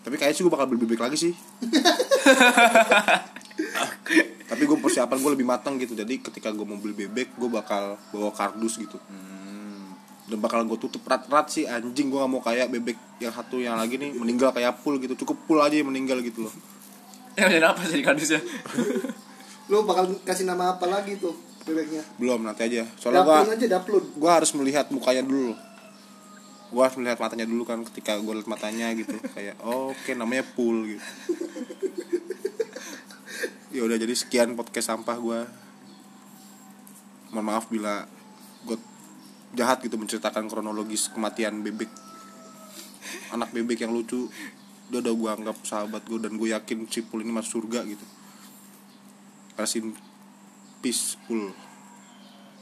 tapi 0.06 0.22
kayaknya 0.22 0.38
sih 0.38 0.44
gue 0.46 0.54
bakal 0.54 0.70
beli 0.70 0.86
bebek 0.86 1.02
lagi 1.02 1.18
sih. 1.18 1.34
Tapi 4.54 4.62
gue 4.70 4.78
persiapan 4.78 5.18
gue 5.18 5.32
lebih 5.34 5.50
matang 5.50 5.82
gitu. 5.82 5.98
Jadi 5.98 6.22
ketika 6.22 6.54
gue 6.54 6.62
mau 6.62 6.78
beli 6.78 6.94
bebek 6.94 7.34
gue 7.34 7.50
bakal 7.50 7.98
bawa 8.14 8.30
kardus 8.30 8.78
gitu. 8.78 9.02
Dan 10.30 10.38
bakal 10.38 10.62
gue 10.70 10.78
tutup 10.78 11.02
rat-rat 11.10 11.50
sih. 11.50 11.66
Anjing 11.66 12.14
gue 12.14 12.22
gak 12.22 12.30
mau 12.30 12.38
kayak 12.38 12.70
bebek 12.70 13.18
yang 13.18 13.34
satu 13.34 13.58
yang 13.58 13.82
lagi 13.82 13.98
nih 13.98 14.14
meninggal 14.14 14.54
kayak 14.54 14.78
pul 14.86 15.02
gitu. 15.02 15.18
Cukup 15.26 15.42
pul 15.50 15.58
aja 15.58 15.74
yang 15.74 15.90
meninggal 15.90 16.22
gitu 16.22 16.46
loh. 16.46 16.54
Ya 17.36 17.52
jadi 17.52 17.68
apa 17.68 17.84
sih 17.84 18.00
kardusnya? 18.00 18.40
Lu 19.74 19.84
bakal 19.84 20.08
kasih 20.24 20.48
nama 20.48 20.80
apa 20.80 20.88
lagi 20.88 21.20
tuh 21.20 21.36
bebeknya 21.68 22.00
belum 22.16 22.48
nanti 22.48 22.64
aja. 22.64 22.88
Soalnya 22.96 23.26
gue 23.26 23.60
gue 24.00 24.32
harus 24.32 24.56
melihat 24.56 24.88
mukanya 24.88 25.26
dulu 25.26 25.52
gue 26.66 26.82
harus 26.82 26.98
melihat 26.98 27.22
matanya 27.22 27.46
dulu 27.46 27.64
kan 27.68 27.86
ketika 27.86 28.18
gue 28.18 28.34
lihat 28.34 28.50
matanya 28.50 28.90
gitu. 28.98 29.16
Kayak 29.34 29.56
oh, 29.62 29.94
oke 29.94 30.12
namanya 30.18 30.44
pool 30.56 30.88
gitu. 30.90 31.06
Ya 33.76 33.84
udah 33.84 33.98
jadi 34.00 34.16
sekian 34.16 34.56
podcast 34.56 34.88
sampah 34.88 35.18
gue 35.20 35.40
mohon 37.36 37.46
maaf 37.52 37.68
bila 37.68 38.08
gue 38.64 38.80
jahat 39.52 39.84
gitu 39.84 40.00
menceritakan 40.00 40.48
kronologis 40.48 41.12
kematian 41.12 41.60
bebek. 41.60 41.92
Anak 43.36 43.52
bebek 43.52 43.84
yang 43.84 43.92
lucu. 43.92 44.32
Dia 44.88 45.02
udah 45.02 45.14
gue 45.14 45.30
anggap 45.42 45.58
sahabat 45.66 46.06
gue 46.08 46.20
dan 46.22 46.38
gue 46.40 46.54
yakin 46.56 46.88
si 46.88 47.04
pool 47.04 47.22
ini 47.22 47.36
masuk 47.36 47.62
surga 47.62 47.84
gitu. 47.84 48.06
Kasih 49.60 49.92
peace 50.80 51.18
pool 51.26 51.52